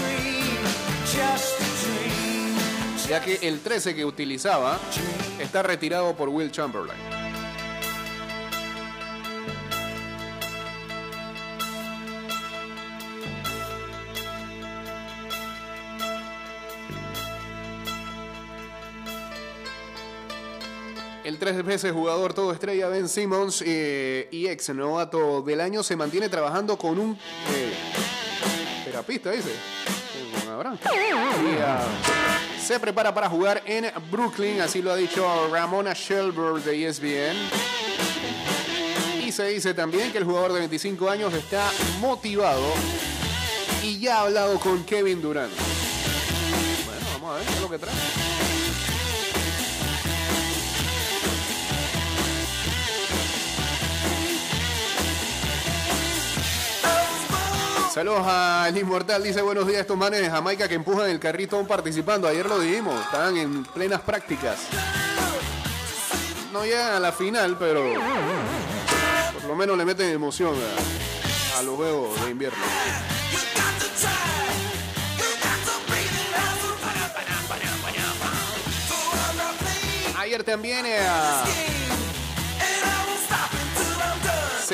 ya 3.08 3.20
que 3.22 3.38
el 3.42 3.60
13 3.60 3.94
que 3.94 4.04
utilizaba 4.04 4.80
está 5.38 5.62
retirado 5.62 6.16
por 6.16 6.28
Will 6.28 6.50
Chamberlain. 6.50 7.15
Tres 21.38 21.62
veces 21.64 21.92
jugador 21.92 22.32
todo 22.32 22.52
estrella 22.52 22.88
Ben 22.88 23.08
Simmons 23.08 23.62
eh, 23.66 24.28
y 24.30 24.46
ex 24.46 24.70
novato 24.70 25.42
del 25.42 25.60
año 25.60 25.82
se 25.82 25.94
mantiene 25.94 26.28
trabajando 26.28 26.78
con 26.78 26.98
un 26.98 27.12
eh, 27.12 27.74
terapista, 28.84 29.30
dice. 29.30 29.50
Ah, 31.62 31.84
se 32.58 32.80
prepara 32.80 33.12
para 33.12 33.28
jugar 33.28 33.62
en 33.66 33.90
Brooklyn, 34.10 34.60
así 34.60 34.80
lo 34.80 34.92
ha 34.92 34.96
dicho 34.96 35.48
Ramona 35.52 35.92
Shelburne 35.92 36.64
de 36.64 36.88
ESPN. 36.88 37.36
Y 39.26 39.32
se 39.32 39.48
dice 39.48 39.74
también 39.74 40.12
que 40.12 40.18
el 40.18 40.24
jugador 40.24 40.52
de 40.54 40.60
25 40.60 41.10
años 41.10 41.34
está 41.34 41.70
motivado 42.00 42.72
y 43.82 43.98
ya 43.98 44.18
ha 44.18 44.20
hablado 44.22 44.58
con 44.58 44.84
Kevin 44.84 45.20
Durant. 45.20 45.52
Bueno, 46.86 47.06
vamos 47.14 47.34
a 47.34 47.38
ver 47.38 47.46
qué 47.46 47.52
es 47.52 47.60
lo 47.60 47.70
que 47.70 47.78
trae. 47.78 48.35
Saludos 57.96 58.26
al 58.26 58.76
Inmortal, 58.76 59.22
dice 59.22 59.40
buenos 59.40 59.66
días 59.66 59.80
estos 59.80 59.96
manes 59.96 60.20
de 60.20 60.28
Jamaica 60.28 60.68
que 60.68 60.74
empujan 60.74 61.08
el 61.08 61.18
carrito 61.18 61.56
aún 61.56 61.66
participando. 61.66 62.28
Ayer 62.28 62.44
lo 62.44 62.58
dijimos, 62.58 62.94
estaban 63.00 63.38
en 63.38 63.64
plenas 63.64 64.02
prácticas. 64.02 64.58
no 66.52 66.62
llegan 66.66 66.92
a 66.92 67.00
la 67.00 67.10
final, 67.10 67.56
pero 67.58 67.82
por 69.32 69.44
lo 69.44 69.56
menos 69.56 69.78
le 69.78 69.86
meten 69.86 70.10
emoción 70.10 70.54
a, 71.56 71.62
los 71.62 71.76
juegos 71.76 72.22
de 72.22 72.32
invierno. 72.32 72.62
Ayer 80.18 80.44
también 80.44 80.84
eh, 80.84 81.00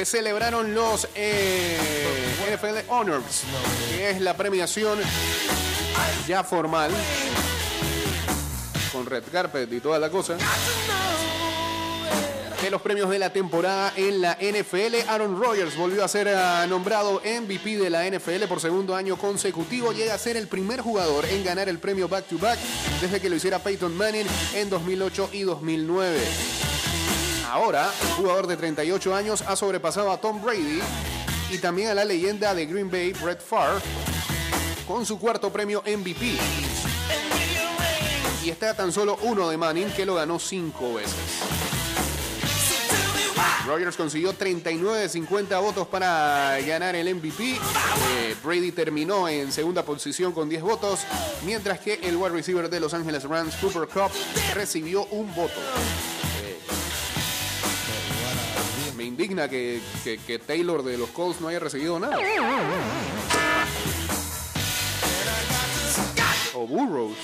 celebraron 0.05 0.75
los 0.75 1.09
eh, 1.15 1.79
NFL 2.55 2.91
Honors, 2.91 3.43
que 3.91 4.11
es 4.11 4.21
la 4.21 4.37
premiación 4.37 4.99
ya 6.27 6.45
formal 6.45 6.91
con 8.93 9.07
red 9.07 9.25
carpet 9.31 9.73
y 9.73 9.81
toda 9.81 9.99
la 9.99 10.11
cosa 10.11 10.37
de 12.63 12.71
los 12.71 12.81
premios 12.81 13.11
de 13.11 13.19
la 13.19 13.33
temporada 13.33 13.93
en 13.97 14.21
la 14.21 14.39
NFL. 14.41 15.09
Aaron 15.09 15.41
Rodgers 15.41 15.77
volvió 15.77 16.05
a 16.05 16.09
ser 16.09 16.29
ah, 16.29 16.65
nombrado 16.69 17.21
MVP 17.25 17.77
de 17.77 17.91
la 17.91 18.09
NFL 18.09 18.45
por 18.49 18.61
segundo 18.61 18.95
año 18.95 19.17
consecutivo. 19.17 19.93
Llega 19.93 20.15
a 20.15 20.19
ser 20.19 20.37
el 20.37 20.47
primer 20.47 20.81
jugador 20.81 21.25
en 21.25 21.43
ganar 21.43 21.69
el 21.69 21.81
premio 21.81 22.09
back 22.09 22.27
to 22.27 22.39
back 22.39 22.59
desde 23.01 23.21
que 23.21 23.29
lo 23.29 23.35
hiciera 23.35 23.59
Peyton 23.59 23.97
Manning 23.97 24.27
en 24.55 24.71
2008 24.71 25.31
y 25.33 25.43
2009. 25.43 26.72
Ahora, 27.53 27.93
un 28.09 28.09
jugador 28.17 28.47
de 28.47 28.57
38 28.57 29.15
años 29.15 29.45
ha 29.47 29.57
sobrepasado 29.57 30.11
a 30.11 30.19
Tom 30.19 30.43
Brady 30.43 30.81
y 31.51 31.59
también 31.59 31.91
a 31.91 31.95
la 31.95 32.03
leyenda 32.03 32.55
de 32.55 32.65
Green 32.65 32.91
Bay, 32.91 33.13
Brett 33.13 33.43
Favre, 33.43 33.79
con 34.89 35.05
su 35.05 35.19
cuarto 35.19 35.53
premio 35.53 35.83
MVP. 35.83 36.39
Y 38.43 38.49
está 38.49 38.75
tan 38.75 38.91
solo 38.91 39.19
uno 39.21 39.51
de 39.51 39.59
Manning 39.59 39.91
que 39.91 40.07
lo 40.07 40.15
ganó 40.15 40.39
cinco 40.39 40.95
veces. 40.95 41.15
Rogers 43.67 43.99
consiguió 43.99 44.33
39 44.33 45.01
de 45.01 45.09
50 45.11 45.59
votos 45.59 45.87
para 45.89 46.59
ganar 46.67 46.97
el 46.97 47.15
MVP. 47.15 47.59
Eh, 48.15 48.35
Brady 48.43 48.73
terminó 48.73 49.29
en 49.29 49.53
segunda 49.53 49.85
posición 49.85 50.33
con 50.33 50.49
10 50.49 50.63
votos, 50.63 51.01
mientras 51.45 51.81
que 51.81 52.01
el 52.03 52.17
wide 52.17 52.31
receiver 52.31 52.71
de 52.71 52.81
Los 52.81 52.95
Angeles 52.95 53.25
Rams, 53.25 53.55
Cooper 53.57 53.87
Cup, 53.89 54.11
recibió 54.55 55.05
un 55.11 55.35
voto. 55.35 55.61
Eh, 56.43 56.59
me 58.97 59.05
indigna 59.05 59.49
que, 59.49 59.81
que- 60.05 60.39
Taylor 60.39 60.83
de 60.83 60.99
los 60.99 61.11
Colts 61.11 61.41
no 61.41 61.49
haya 61.49 61.59
recibido 61.59 61.99
nada. 61.99 62.19
O 66.55 66.67
Burrows. 66.67 67.17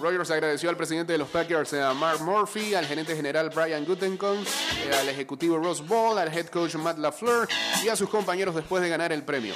Rogers 0.00 0.30
agradeció 0.30 0.70
al 0.70 0.76
presidente 0.76 1.12
de 1.12 1.18
los 1.18 1.28
Packers, 1.28 1.74
a 1.74 1.92
Mark 1.92 2.22
Murphy, 2.22 2.74
al 2.74 2.86
gerente 2.86 3.14
general 3.14 3.50
Brian 3.54 3.84
Gutekunst, 3.84 4.48
eh, 4.86 4.94
al 4.98 5.08
ejecutivo 5.10 5.58
Ross 5.58 5.86
Ball, 5.86 6.18
al 6.18 6.28
head 6.34 6.46
coach 6.46 6.74
Matt 6.76 6.98
LaFleur 6.98 7.46
y 7.84 7.88
a 7.88 7.96
sus 7.96 8.08
compañeros 8.08 8.54
después 8.54 8.82
de 8.82 8.88
ganar 8.88 9.12
el 9.12 9.22
premio. 9.24 9.54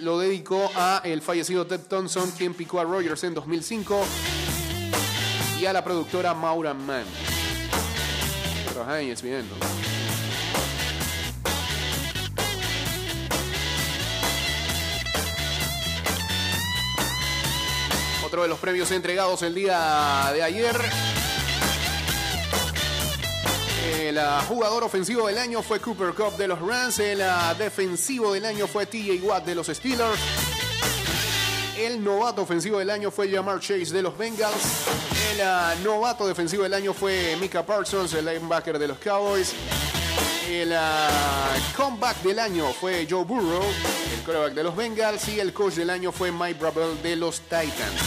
Lo 0.00 0.18
dedicó 0.18 0.70
a 0.74 1.00
el 1.04 1.22
fallecido 1.22 1.66
Ted 1.66 1.80
Thompson, 1.88 2.30
quien 2.32 2.52
picó 2.54 2.80
a 2.80 2.84
Rogers 2.84 3.22
en 3.24 3.34
2005, 3.34 4.04
y 5.60 5.66
a 5.66 5.72
la 5.72 5.82
productora 5.82 6.34
Maura 6.34 6.72
Mann. 6.72 7.04
¿no? 9.48 9.66
Otro 18.24 18.42
de 18.42 18.48
los 18.48 18.58
premios 18.58 18.90
entregados 18.92 19.42
el 19.42 19.54
día 19.54 20.30
de 20.32 20.42
ayer. 20.42 20.76
El 23.90 24.18
ah, 24.18 24.44
jugador 24.46 24.84
ofensivo 24.84 25.26
del 25.26 25.38
año 25.38 25.62
fue 25.62 25.80
Cooper 25.80 26.14
Cup 26.14 26.36
de 26.36 26.46
los 26.46 26.60
Rams. 26.60 27.00
El 27.00 27.22
ah, 27.22 27.54
defensivo 27.58 28.32
del 28.32 28.44
año 28.44 28.68
fue 28.68 28.86
TJ 28.86 29.22
Watt 29.22 29.44
de 29.44 29.54
los 29.56 29.66
Steelers. 29.66 30.20
El 31.76 32.04
novato 32.04 32.42
ofensivo 32.42 32.78
del 32.78 32.90
año 32.90 33.10
fue 33.10 33.30
Jamar 33.30 33.60
Chase 33.60 33.92
de 33.92 34.02
los 34.02 34.16
Bengals. 34.16 35.07
El 35.38 35.44
ah, 35.44 35.72
novato 35.84 36.26
defensivo 36.26 36.64
del 36.64 36.74
año 36.74 36.92
fue 36.92 37.36
Mika 37.40 37.64
Parsons, 37.64 38.12
el 38.14 38.24
linebacker 38.24 38.76
de 38.76 38.88
los 38.88 38.98
Cowboys. 38.98 39.52
El 40.50 40.72
ah, 40.74 41.54
comeback 41.76 42.20
del 42.22 42.40
año 42.40 42.72
fue 42.72 43.06
Joe 43.08 43.24
Burrow, 43.24 43.62
el 43.62 44.24
quarterback 44.24 44.54
de 44.54 44.64
los 44.64 44.74
Bengals. 44.74 45.28
Y 45.28 45.38
el 45.38 45.52
coach 45.52 45.74
del 45.74 45.90
año 45.90 46.10
fue 46.10 46.32
Mike 46.32 46.58
Brabel 46.58 47.00
de 47.04 47.14
los 47.14 47.40
Titans. 47.42 48.00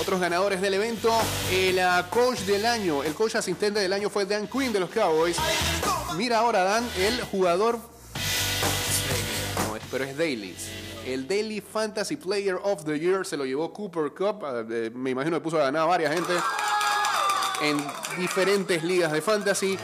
Otros 0.00 0.20
ganadores 0.20 0.60
del 0.60 0.74
evento, 0.74 1.12
el 1.50 1.80
ah, 1.80 2.06
coach 2.08 2.42
del 2.42 2.64
año, 2.64 3.02
el 3.02 3.14
coach 3.14 3.34
asistente 3.34 3.80
del 3.80 3.92
año 3.92 4.10
fue 4.10 4.26
Dan 4.26 4.46
Quinn 4.46 4.72
de 4.72 4.78
los 4.78 4.90
Cowboys. 4.90 5.36
Mira 6.14 6.38
ahora, 6.38 6.62
Dan, 6.62 6.88
el 6.96 7.20
jugador. 7.22 7.80
Pero 9.90 10.04
es 10.04 10.16
Daily. 10.16 10.54
El 11.06 11.26
Daily 11.26 11.60
Fantasy 11.60 12.16
Player 12.16 12.56
of 12.62 12.84
the 12.84 12.98
Year 12.98 13.26
se 13.26 13.36
lo 13.36 13.44
llevó 13.44 13.72
Cooper 13.72 14.12
Cup. 14.12 14.44
ah, 14.44 14.62
eh, 14.70 14.90
Me 14.94 15.10
imagino 15.10 15.36
que 15.36 15.40
puso 15.40 15.58
a 15.58 15.64
ganar 15.64 15.82
a 15.82 15.86
varias 15.86 16.14
gente 16.14 16.32
en 17.62 17.76
diferentes 18.18 18.84
ligas 18.84 19.10
de 19.12 19.20
fantasy. 19.20 19.78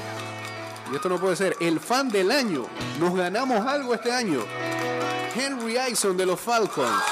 Y 0.92 0.94
esto 0.94 1.08
no 1.08 1.18
puede 1.18 1.36
ser. 1.36 1.56
El 1.60 1.80
fan 1.80 2.08
del 2.10 2.30
año. 2.30 2.66
Nos 3.00 3.14
ganamos 3.14 3.66
algo 3.66 3.94
este 3.94 4.12
año. 4.12 4.40
Henry 5.34 5.76
Ison 5.90 6.16
de 6.16 6.26
los 6.26 6.38
Falcons. 6.38 7.02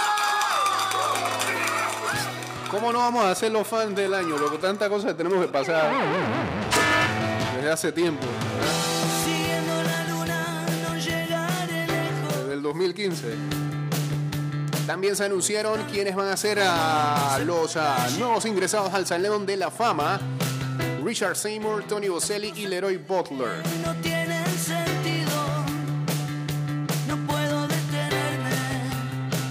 ¿Cómo 2.70 2.92
no 2.92 2.98
vamos 2.98 3.24
a 3.24 3.34
ser 3.34 3.52
los 3.52 3.66
fans 3.66 3.94
del 3.94 4.14
año? 4.14 4.36
Que 4.50 4.58
tanta 4.58 4.88
cosa 4.88 5.16
tenemos 5.16 5.44
que 5.44 5.50
pasar 5.50 5.92
desde 7.56 7.70
hace 7.70 7.92
tiempo. 7.92 8.26
Desde 12.36 12.52
el 12.54 12.62
2015. 12.62 13.73
También 14.86 15.16
se 15.16 15.24
anunciaron 15.24 15.82
quiénes 15.90 16.14
van 16.14 16.28
a 16.28 16.36
ser 16.36 16.58
ah, 16.60 17.38
los 17.44 17.76
ah, 17.76 18.06
nuevos 18.18 18.44
ingresados 18.44 18.92
al 18.92 19.06
Salón 19.06 19.46
de 19.46 19.56
la 19.56 19.70
Fama. 19.70 20.20
Richard 21.02 21.36
Seymour, 21.36 21.84
Tony 21.84 22.08
Boselli 22.08 22.52
y 22.54 22.66
Leroy 22.66 22.98
Butler. 22.98 23.62
No 23.82 23.94
tienen 24.02 24.46
sentido. 24.58 25.30
No 27.08 27.16
puedo 27.26 27.66
detenerme. 27.66 28.50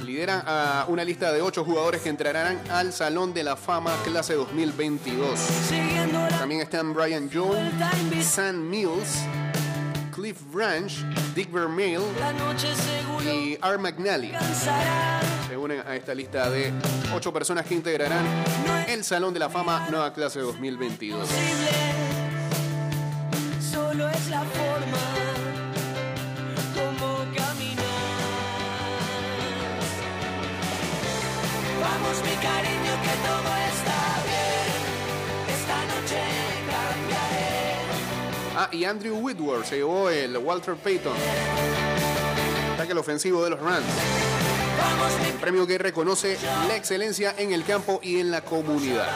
Lideran 0.05 0.43
a 0.45 0.85
una 0.87 1.03
lista 1.03 1.31
de 1.31 1.41
ocho 1.41 1.65
jugadores 1.65 2.01
que 2.01 2.09
entrarán 2.09 2.61
al 2.69 2.93
Salón 2.93 3.33
de 3.33 3.43
la 3.43 3.55
Fama 3.55 3.95
clase 4.03 4.35
2022. 4.35 5.39
Siguiendo 5.39 6.19
la 6.19 6.29
También 6.29 6.61
están 6.61 6.93
Brian 6.93 7.27
Jones, 7.33 7.73
Sam 8.23 8.69
Mills, 8.69 9.25
Cliff 10.23 10.41
Branch, 10.53 10.89
Dick 11.35 11.51
Vermeil 11.51 11.99
y 13.25 13.57
Art 13.59 13.77
McNally. 13.77 14.31
Se 15.49 15.57
unen 15.57 15.83
a 15.85 15.97
esta 15.97 16.15
lista 16.15 16.49
de 16.49 16.71
ocho 17.13 17.33
personas 17.33 17.65
que 17.65 17.73
integrarán 17.73 18.25
el 18.87 19.03
Salón 19.03 19.33
de 19.33 19.41
la 19.41 19.49
Fama 19.49 19.85
nueva 19.89 20.13
clase 20.13 20.39
2022. 20.39 21.19
Posible. 21.19 21.43
Solo 23.59 24.07
es 24.07 24.29
la 24.29 24.43
forma. 24.43 24.97
Vamos 31.81 32.23
mi 32.23 32.35
cariño 32.41 32.82
y 38.73 38.85
Andrew 38.85 39.15
Whitworth 39.17 39.65
se 39.65 39.77
llevó 39.77 40.09
el 40.09 40.35
Walter 40.37 40.75
Payton. 40.75 41.13
Ataque 42.73 42.93
ofensivo 42.93 43.43
de 43.43 43.51
los 43.51 43.59
Rams. 43.59 43.85
Un 45.31 45.39
premio 45.39 45.67
que 45.67 45.77
reconoce 45.77 46.37
la 46.67 46.75
excelencia 46.75 47.35
en 47.37 47.53
el 47.53 47.63
campo 47.63 47.99
y 48.01 48.19
en 48.19 48.31
la 48.31 48.41
comunidad. 48.41 49.07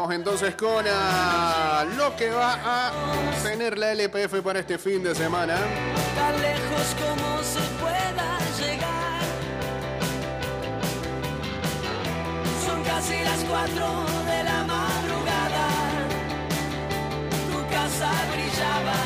Vamos 0.00 0.14
entonces 0.14 0.54
con 0.54 0.86
ah, 0.90 1.84
lo 1.94 2.16
que 2.16 2.30
va 2.30 2.58
a 2.64 2.90
tener 3.42 3.76
la 3.76 3.92
LPF 3.92 4.40
para 4.42 4.60
este 4.60 4.78
fin 4.78 5.02
de 5.02 5.14
semana. 5.14 5.58
Tan 6.16 6.40
lejos 6.40 6.96
como 6.98 7.42
se 7.42 7.60
pueda 7.78 8.38
llegar. 8.58 9.20
Son 12.64 12.82
casi 12.82 13.22
las 13.22 13.44
cuatro 13.44 14.06
de 14.24 14.42
la 14.42 14.64
madrugada. 14.64 15.68
Tu 17.52 17.60
casa 17.68 18.10
brillaba 18.32 18.96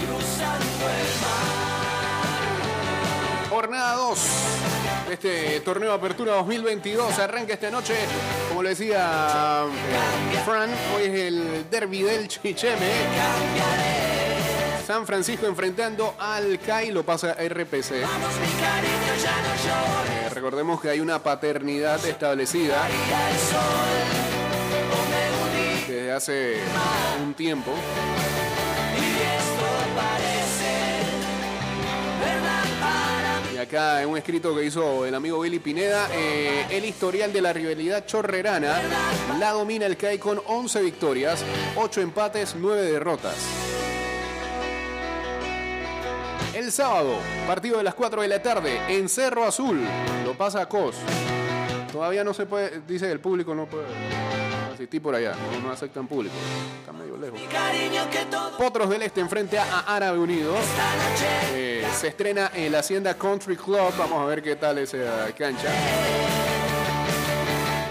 cruzando 0.00 0.84
el 1.00 1.08
mar. 1.22 3.48
Jornada 3.48 3.94
2 3.94 4.18
de 4.18 4.73
este 5.14 5.60
torneo 5.60 5.90
de 5.90 5.96
Apertura 5.96 6.34
2022 6.34 7.18
arranca 7.18 7.54
esta 7.54 7.70
noche. 7.70 7.94
Como 8.48 8.62
le 8.62 8.70
decía 8.70 9.64
eh, 9.64 10.42
Fran, 10.44 10.70
hoy 10.94 11.04
es 11.04 11.14
el 11.14 11.70
derby 11.70 12.02
del 12.02 12.28
Chicheme. 12.28 12.90
San 14.86 15.06
Francisco 15.06 15.46
enfrentando 15.46 16.14
al 16.18 16.58
CAI, 16.58 16.90
lo 16.90 17.04
pasa 17.04 17.32
RPC. 17.32 17.90
No 17.92 18.28
llores. 19.62 20.26
Eh, 20.26 20.28
recordemos 20.30 20.80
que 20.80 20.90
hay 20.90 21.00
una 21.00 21.22
paternidad 21.22 22.04
establecida 22.04 22.86
desde 25.88 26.12
hace 26.12 26.56
un 27.24 27.34
tiempo. 27.34 27.72
Acá 33.64 34.02
en 34.02 34.08
un 34.08 34.16
escrito 34.16 34.54
que 34.54 34.64
hizo 34.64 35.04
el 35.04 35.14
amigo 35.14 35.40
Billy 35.40 35.58
Pineda, 35.58 36.08
eh, 36.12 36.66
el 36.70 36.84
historial 36.84 37.32
de 37.32 37.42
la 37.42 37.52
rivalidad 37.52 38.06
chorrerana 38.06 38.80
la 39.38 39.50
domina 39.52 39.86
el 39.86 39.96
CAI 39.96 40.18
con 40.18 40.40
11 40.46 40.82
victorias, 40.82 41.44
8 41.76 42.00
empates, 42.00 42.54
9 42.56 42.82
derrotas. 42.82 43.34
El 46.54 46.70
sábado, 46.70 47.16
partido 47.46 47.78
de 47.78 47.84
las 47.84 47.94
4 47.94 48.22
de 48.22 48.28
la 48.28 48.42
tarde, 48.42 48.80
en 48.88 49.08
Cerro 49.08 49.44
Azul, 49.44 49.80
lo 50.24 50.34
pasa 50.34 50.66
Cos. 50.66 50.96
Todavía 51.92 52.22
no 52.22 52.32
se 52.32 52.46
puede, 52.46 52.82
dice 52.86 53.10
el 53.10 53.20
público 53.20 53.54
no 53.54 53.66
puede 53.66 54.53
asistir 54.74 55.00
por 55.00 55.14
allá, 55.14 55.34
no, 55.34 55.68
no 55.68 55.72
aceptan 55.72 56.06
público, 56.06 56.34
está 56.80 56.92
medio 56.92 57.16
lejos. 57.16 57.40
Potros 58.58 58.88
del 58.90 59.02
Este 59.02 59.20
enfrente 59.20 59.58
a 59.58 59.80
Árabe 59.80 60.18
Unido. 60.18 60.54
Eh, 61.52 61.86
se 61.98 62.08
estrena 62.08 62.50
en 62.54 62.72
la 62.72 62.80
Hacienda 62.80 63.14
Country 63.14 63.56
Club. 63.56 63.92
Vamos 63.96 64.22
a 64.22 64.26
ver 64.26 64.42
qué 64.42 64.56
tal 64.56 64.78
esa 64.78 65.32
cancha. 65.36 65.68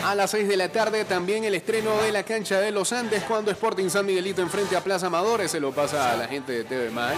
A 0.06 0.16
las 0.16 0.32
6 0.32 0.48
de 0.48 0.58
la 0.58 0.70
tarde 0.70 1.06
también 1.06 1.46
el 1.46 1.56
estreno 1.56 1.96
de 2.02 2.12
la 2.12 2.24
cancha 2.24 2.60
de 2.60 2.72
los 2.72 2.92
Andes 2.92 3.24
cuando 3.24 3.52
Sporting 3.52 3.90
San 3.90 4.06
Miguelito 4.06 4.42
enfrente 4.42 4.76
a 4.76 4.82
Plaza 4.82 5.08
Amadores. 5.08 5.52
Se 5.52 5.60
lo 5.60 5.72
pasa 5.72 6.12
a 6.12 6.18
la 6.18 6.28
gente 6.28 6.52
de 6.52 6.64
TV 6.66 6.92
Max. 6.92 7.18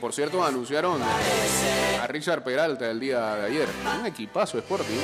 Por 0.00 0.12
cierto 0.12 0.44
anunciaron 0.44 1.00
a 1.02 2.06
Richard 2.06 2.42
Peralta 2.42 2.90
el 2.90 3.00
día 3.00 3.34
de 3.36 3.46
ayer. 3.46 3.68
Un 3.98 4.06
equipazo 4.06 4.58
Sporting. 4.58 4.98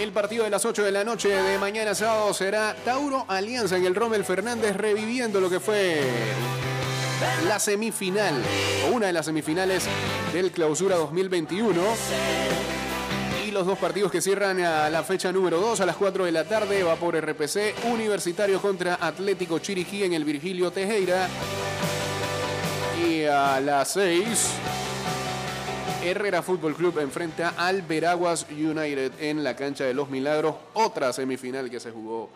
El 0.00 0.12
partido 0.12 0.44
de 0.44 0.50
las 0.50 0.64
8 0.64 0.84
de 0.84 0.92
la 0.92 1.04
noche 1.04 1.28
de 1.28 1.58
mañana 1.58 1.94
sábado 1.94 2.32
será 2.32 2.74
Tauro 2.84 3.24
Alianza 3.28 3.76
en 3.76 3.84
el 3.84 3.94
Rommel 3.94 4.24
Fernández 4.24 4.76
reviviendo 4.76 5.40
lo 5.40 5.50
que 5.50 5.60
fue 5.60 6.00
la 7.46 7.58
semifinal 7.58 8.34
o 8.86 8.94
una 8.94 9.06
de 9.06 9.12
las 9.12 9.26
semifinales 9.26 9.84
del 10.32 10.50
Clausura 10.50 10.96
2021. 10.96 11.80
Los 13.58 13.66
dos 13.66 13.78
partidos 13.80 14.12
que 14.12 14.20
cierran 14.20 14.60
a 14.60 14.88
la 14.88 15.02
fecha 15.02 15.32
número 15.32 15.60
2 15.60 15.80
a 15.80 15.86
las 15.86 15.96
4 15.96 16.26
de 16.26 16.30
la 16.30 16.44
tarde 16.44 16.84
va 16.84 16.94
por 16.94 17.16
RPC 17.16 17.86
Universitario 17.92 18.62
contra 18.62 19.04
Atlético 19.04 19.58
Chiriquí 19.58 20.04
en 20.04 20.12
el 20.12 20.24
Virgilio 20.24 20.70
Tejera. 20.70 21.26
Y 23.04 23.24
a 23.24 23.58
las 23.58 23.88
6 23.94 24.50
Herrera 26.04 26.40
Fútbol 26.40 26.76
Club 26.76 27.00
enfrenta 27.00 27.54
al 27.56 27.82
Veraguas 27.82 28.46
United 28.48 29.14
en 29.18 29.42
la 29.42 29.56
cancha 29.56 29.82
de 29.82 29.92
los 29.92 30.08
Milagros, 30.08 30.54
otra 30.74 31.12
semifinal 31.12 31.68
que 31.68 31.80
se 31.80 31.90
jugó 31.90 32.30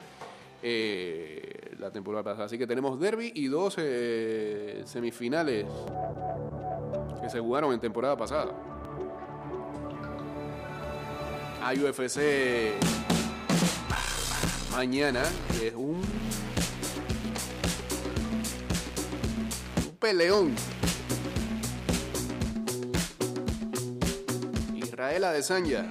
eh, 0.60 1.76
la 1.78 1.92
temporada 1.92 2.24
pasada. 2.24 2.46
Así 2.46 2.58
que 2.58 2.66
tenemos 2.66 2.98
derby 2.98 3.30
y 3.32 3.46
dos 3.46 3.76
eh, 3.78 4.82
semifinales 4.86 5.66
que 7.22 7.30
se 7.30 7.38
jugaron 7.38 7.72
en 7.72 7.78
temporada 7.78 8.16
pasada. 8.16 8.71
Hay 11.64 11.78
UFC 11.78 12.72
mañana, 14.72 15.22
que 15.52 15.68
es 15.68 15.74
un, 15.74 16.02
un 19.76 19.96
peleón. 20.00 20.54
Israel 24.74 25.24
Adesanya 25.24 25.88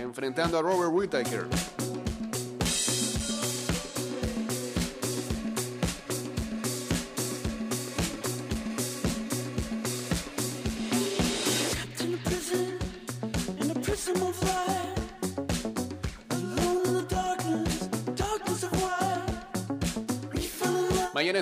enfrentando 0.00 0.58
a 0.58 0.62
Robert 0.62 0.92
Whittaker. 0.92 1.63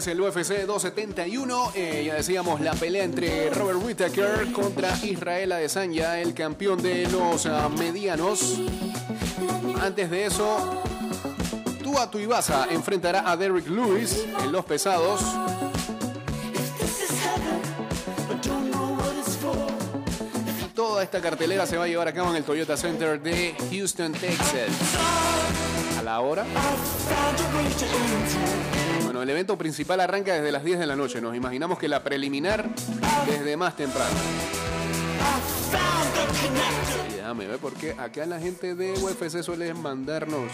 Es 0.03 0.09
el 0.09 0.21
UFC 0.21 0.67
271. 0.67 1.73
eh, 1.77 2.03
ya 2.07 2.15
decíamos 2.15 2.61
la 2.61 2.73
pelea 2.73 3.05
entre 3.05 3.51
Robert 3.51 3.79
Whittaker 3.81 4.51
contra 4.51 4.97
Israel 5.05 5.53
Adesanya, 5.53 6.19
el 6.19 6.35
campeón 6.35 6.83
de 6.83 7.07
los 7.09 7.47
ah, 7.47 7.69
medianos. 7.69 8.59
Antes 9.81 10.11
de 10.11 10.27
eso, 10.27 10.83
Tua 11.85 12.11
Tuivasa 12.11 12.67
enfrentará 12.71 13.31
a 13.31 13.37
Derrick 13.37 13.69
Lewis 13.69 14.25
en 14.43 14.51
los 14.51 14.65
pesados. 14.65 15.21
Toda 20.75 21.05
esta 21.05 21.21
cartelera 21.21 21.65
se 21.67 21.77
va 21.77 21.85
a 21.85 21.87
llevar 21.87 22.09
a 22.09 22.13
cabo 22.13 22.31
en 22.31 22.37
el 22.37 22.45
Toyota 22.45 22.77
Center 22.77 23.21
de 23.21 23.55
Houston, 23.71 24.13
Texas. 24.13 24.69
A 26.01 26.03
la 26.03 26.21
hora. 26.21 26.45
El 29.23 29.31
evento 29.31 29.57
principal 29.57 30.01
arranca 30.01 30.35
desde 30.35 30.51
las 30.51 30.65
10 30.65 30.81
de 30.81 30.87
la 30.87 30.97
noche. 30.97 31.21
Nos 31.21 31.37
imaginamos 31.37 31.79
que 31.79 31.89
la 31.89 32.03
preliminar 32.03 32.69
desde 33.27 33.57
más 33.57 33.77
temprano. 33.77 34.11
Y 37.09 37.15
déjame 37.15 37.47
ver 37.47 37.59
porque 37.59 37.95
acá 37.99 38.27
la 38.27 38.41
gente 38.41 38.75
de 38.75 38.93
UFC 38.95 39.43
suele 39.43 39.73
mandarnos 39.75 40.51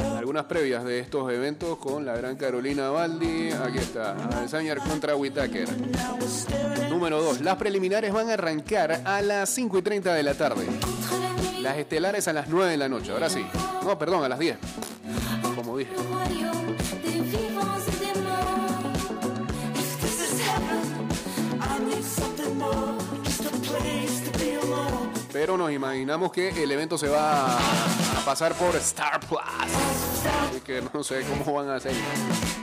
algunas 0.00 0.44
previas 0.44 0.84
de 0.84 1.00
estos 1.00 1.30
eventos 1.32 1.78
con 1.78 2.04
la 2.04 2.16
gran 2.16 2.36
Carolina 2.36 2.90
Baldi. 2.90 3.50
Aquí 3.52 3.78
está, 3.78 4.12
Adesanya 4.12 4.76
contra 4.76 5.16
Whitaker. 5.16 5.68
Número 6.90 7.22
2. 7.22 7.40
Las 7.42 7.56
preliminares 7.56 8.12
van 8.12 8.30
a 8.30 8.34
arrancar 8.34 9.02
a 9.04 9.22
las 9.22 9.48
5 9.50 9.78
y 9.78 9.82
30 9.82 10.14
de 10.14 10.22
la 10.22 10.34
tarde. 10.34 10.66
Las 11.60 11.78
estelares 11.78 12.28
a 12.28 12.32
las 12.32 12.48
9 12.48 12.70
de 12.70 12.76
la 12.76 12.88
noche. 12.88 13.12
Ahora 13.12 13.28
sí. 13.28 13.44
No, 13.84 13.98
perdón, 13.98 14.24
a 14.24 14.28
las 14.28 14.38
10. 14.38 14.56
Como 15.54 15.76
dije. 15.76 15.92
Pero 25.38 25.58
nos 25.58 25.70
imaginamos 25.70 26.32
que 26.32 26.48
el 26.62 26.72
evento 26.72 26.96
se 26.96 27.08
va 27.08 27.58
a 27.58 28.24
pasar 28.24 28.54
por 28.54 28.74
Star 28.76 29.20
Plus. 29.20 29.38
Así 30.48 30.62
que 30.64 30.82
no 30.94 31.04
sé 31.04 31.26
cómo 31.28 31.58
van 31.58 31.68
a 31.68 31.74
hacer. 31.74 31.92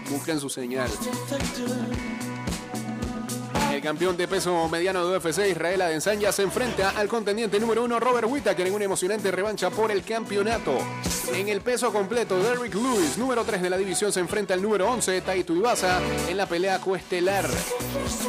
Busquen 0.09 0.39
su 0.39 0.49
señal. 0.49 0.89
Campeón 3.83 4.15
de 4.15 4.29
peso 4.29 4.69
mediano 4.69 5.05
de 5.05 5.17
UFC, 5.17 5.39
Israel 5.51 5.81
Adesanya, 5.81 6.31
se 6.31 6.43
enfrenta 6.43 6.91
al 6.91 7.09
contendiente 7.09 7.59
número 7.59 7.83
uno, 7.83 7.99
Robert 7.99 8.29
Whittaker, 8.29 8.65
en 8.65 8.73
una 8.73 8.85
emocionante 8.85 9.29
revancha 9.29 9.69
por 9.71 9.91
el 9.91 10.03
campeonato. 10.03 10.77
En 11.33 11.49
el 11.49 11.59
peso 11.59 11.91
completo, 11.91 12.41
Derrick 12.41 12.73
Lewis, 12.75 13.17
número 13.17 13.43
3 13.43 13.61
de 13.61 13.69
la 13.69 13.75
división, 13.75 14.13
se 14.13 14.21
enfrenta 14.21 14.53
al 14.53 14.61
número 14.61 14.89
11, 14.89 15.19
Taito 15.19 15.53
Ibasa, 15.53 15.99
en 16.29 16.37
la 16.37 16.45
pelea 16.45 16.79
coestelar. 16.79 17.45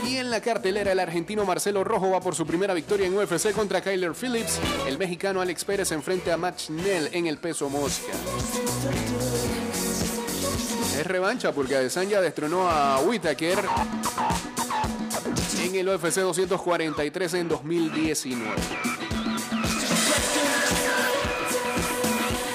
Y 0.04 0.16
en 0.16 0.32
la 0.32 0.40
cartelera, 0.40 0.90
el 0.90 0.98
argentino 0.98 1.44
Marcelo 1.44 1.84
Rojo 1.84 2.10
va 2.10 2.20
por 2.20 2.34
su 2.34 2.44
primera 2.44 2.74
victoria 2.74 3.06
en 3.06 3.16
UFC 3.16 3.52
contra 3.52 3.80
Kyler 3.80 4.12
Phillips. 4.12 4.58
El 4.88 4.98
mexicano 4.98 5.40
Alex 5.40 5.64
Pérez 5.64 5.86
se 5.86 5.94
enfrenta 5.94 6.34
a 6.34 6.36
Matt 6.36 6.58
Schnell 6.58 7.10
en 7.12 7.28
el 7.28 7.38
peso 7.38 7.70
mosca. 7.70 8.12
Es 10.98 11.06
revancha 11.06 11.52
porque 11.52 11.76
Adesanya 11.76 12.20
destronó 12.20 12.68
a 12.68 12.98
Whittaker 12.98 13.64
el 15.78 15.88
UFC 15.88 16.20
243 16.20 17.34
en 17.34 17.48
2019. 17.48 18.52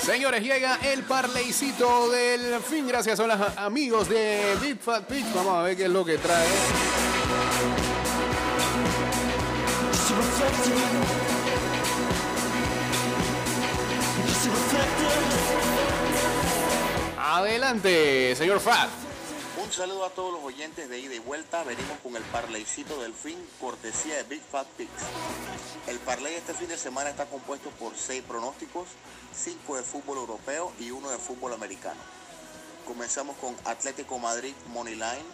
Señores, 0.02 0.42
llega 0.42 0.80
el 0.92 1.04
parleycito 1.04 2.10
del 2.10 2.60
fin. 2.62 2.88
Gracias 2.88 3.20
a 3.20 3.28
los 3.28 3.58
amigos 3.58 4.10
de 4.10 4.56
Big 4.62 4.80
Fat 4.80 5.06
Pig. 5.06 5.26
Vamos 5.36 5.54
a 5.56 5.64
ver 5.64 5.78
qué 5.78 5.84
es 5.84 5.90
lo 5.90 6.04
que 6.04 6.18
trae. 6.18 6.48
Adelante, 17.18 18.36
señor 18.36 18.60
Fat. 18.60 19.09
Un 19.70 19.76
saludo 19.76 20.04
a 20.04 20.10
todos 20.10 20.34
los 20.34 20.44
oyentes 20.44 20.90
de 20.90 20.98
ida 20.98 21.14
y 21.14 21.20
vuelta. 21.20 21.64
Venimos 21.64 22.00
con 22.00 22.16
el 22.16 22.24
parleycito 22.24 23.00
del 23.04 23.14
fin, 23.14 23.38
cortesía 23.60 24.16
de 24.16 24.24
Big 24.24 24.42
Fat 24.42 24.66
Picks. 24.70 25.04
El 25.86 26.00
parley 26.00 26.34
este 26.34 26.56
fin 26.56 26.70
de 26.70 26.76
semana 26.76 27.12
está 27.12 27.28
compuesto 27.28 27.70
por 27.78 27.96
seis 27.96 28.24
pronósticos, 28.24 28.88
cinco 29.32 29.78
de 29.78 29.84
fútbol 29.84 30.18
europeo 30.18 30.74
y 30.80 30.90
uno 30.90 31.12
de 31.12 31.20
fútbol 31.20 31.54
americano. 31.54 32.00
Comenzamos 32.88 33.38
con 33.38 33.56
Atlético 33.64 34.18
Madrid 34.18 34.56
Money 34.70 34.96
Line, 34.96 35.30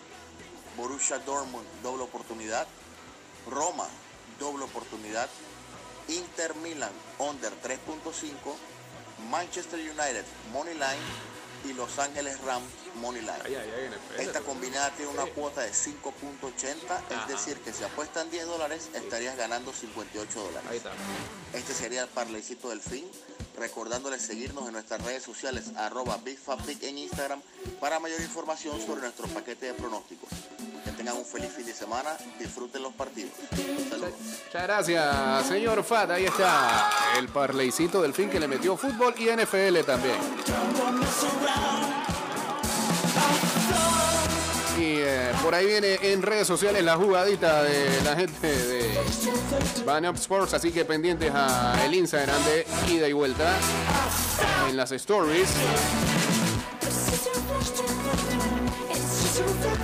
Borussia 0.75 1.17
Dortmund 1.19 1.65
doble 1.81 2.03
oportunidad, 2.03 2.67
Roma 3.49 3.87
doble 4.37 4.65
oportunidad, 4.65 5.29
Inter 6.09 6.55
Milan 6.55 6.91
under 7.19 7.53
3.5, 7.61 8.33
Manchester 9.29 9.79
United 9.79 10.25
Money 10.51 10.73
Line 10.73 11.34
y 11.67 11.73
Los 11.73 11.99
Ángeles 11.99 12.39
Rams 12.41 12.65
Money 12.95 13.21
Line. 13.21 13.59
Esta 14.17 14.41
combinada 14.41 14.91
tiene 14.91 15.11
una 15.11 15.25
cuota 15.25 15.61
de 15.61 15.71
5.80, 15.71 16.73
es 17.09 17.27
decir, 17.27 17.57
que 17.59 17.73
si 17.73 17.83
apuestan 17.83 18.29
10 18.29 18.45
dólares 18.45 18.89
estarías 18.93 19.35
ganando 19.35 19.73
58 19.73 20.39
dólares. 20.39 20.81
Este 21.53 21.73
sería 21.73 22.03
el 22.03 22.09
parleycito 22.09 22.69
del 22.69 22.81
fin. 22.81 23.05
Recordándoles 23.57 24.21
seguirnos 24.21 24.67
en 24.67 24.73
nuestras 24.73 25.01
redes 25.03 25.23
sociales, 25.23 25.71
arroba 25.77 26.17
BigFabPick 26.17 26.83
en 26.83 26.97
Instagram, 26.97 27.41
para 27.79 27.99
mayor 28.01 28.19
información 28.19 28.79
sobre 28.85 29.01
nuestro 29.01 29.27
paquete 29.27 29.67
de 29.67 29.73
pronósticos. 29.73 30.29
Tengan 31.05 31.19
un 31.19 31.25
feliz 31.25 31.51
fin 31.51 31.67
de 31.67 31.73
semana, 31.75 32.17
disfruten 32.39 32.81
los 32.81 32.91
partidos. 32.93 33.29
Muchas 33.51 34.63
gracias, 34.63 35.45
señor 35.45 35.83
Fat. 35.83 36.09
Ahí 36.09 36.25
está 36.25 36.89
el 37.19 37.27
parleycito 37.27 38.01
del 38.01 38.11
fin 38.11 38.27
que 38.27 38.39
le 38.39 38.47
metió 38.47 38.75
fútbol 38.75 39.13
y 39.19 39.25
NFL 39.25 39.85
también. 39.85 40.15
Y 44.79 44.95
eh, 44.97 45.31
por 45.43 45.53
ahí 45.53 45.67
viene 45.67 45.99
en 46.01 46.23
redes 46.23 46.47
sociales 46.47 46.83
la 46.83 46.95
jugadita 46.95 47.61
de 47.61 48.01
la 48.01 48.15
gente 48.15 48.47
de 48.47 48.89
Van 49.85 50.07
Up 50.07 50.15
Sports, 50.15 50.55
así 50.55 50.71
que 50.71 50.85
pendientes 50.85 51.31
a 51.31 51.85
el 51.85 51.93
Instagram 51.93 52.43
de 52.45 52.65
ida 52.91 53.07
y 53.07 53.13
vuelta 53.13 53.55
en 54.67 54.75
las 54.75 54.91
stories. 54.91 55.49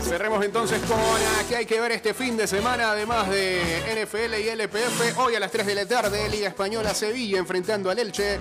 Cerremos 0.03 0.43
entonces 0.45 0.79
con 0.81 0.97
qué 1.49 1.57
hay 1.57 1.65
que 1.65 1.79
ver 1.81 1.91
este 1.91 2.13
fin 2.13 2.37
de 2.37 2.47
semana, 2.47 2.91
además 2.91 3.29
de 3.29 3.61
NFL 3.93 4.35
y 4.39 4.49
LPF. 4.49 5.17
Hoy 5.17 5.35
a 5.35 5.39
las 5.39 5.51
3 5.51 5.65
de 5.65 5.75
la 5.75 5.85
tarde, 5.85 6.29
Liga 6.29 6.47
Española 6.47 6.93
Sevilla 6.93 7.39
enfrentando 7.39 7.89
al 7.89 7.99
Elche. 7.99 8.39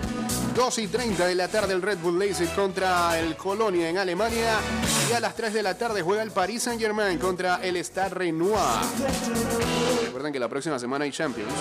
2 0.54 0.78
y 0.78 0.88
30 0.88 1.26
de 1.26 1.34
la 1.34 1.48
tarde, 1.48 1.74
el 1.74 1.82
Red 1.82 1.98
Bull 1.98 2.18
Leipzig 2.18 2.52
contra 2.54 3.18
el 3.18 3.36
Colonia 3.36 3.88
en 3.88 3.98
Alemania. 3.98 4.58
Y 5.08 5.12
a 5.12 5.20
las 5.20 5.34
3 5.34 5.54
de 5.54 5.62
la 5.62 5.76
tarde 5.76 6.02
juega 6.02 6.22
el 6.22 6.30
Paris 6.30 6.64
Saint 6.64 6.80
Germain 6.80 7.18
contra 7.18 7.60
el 7.62 7.76
Stade 7.84 8.10
Renoir. 8.10 8.80
Recuerden 10.04 10.32
que 10.32 10.40
la 10.40 10.48
próxima 10.48 10.78
semana 10.78 11.04
hay 11.04 11.12
Champions. 11.12 11.52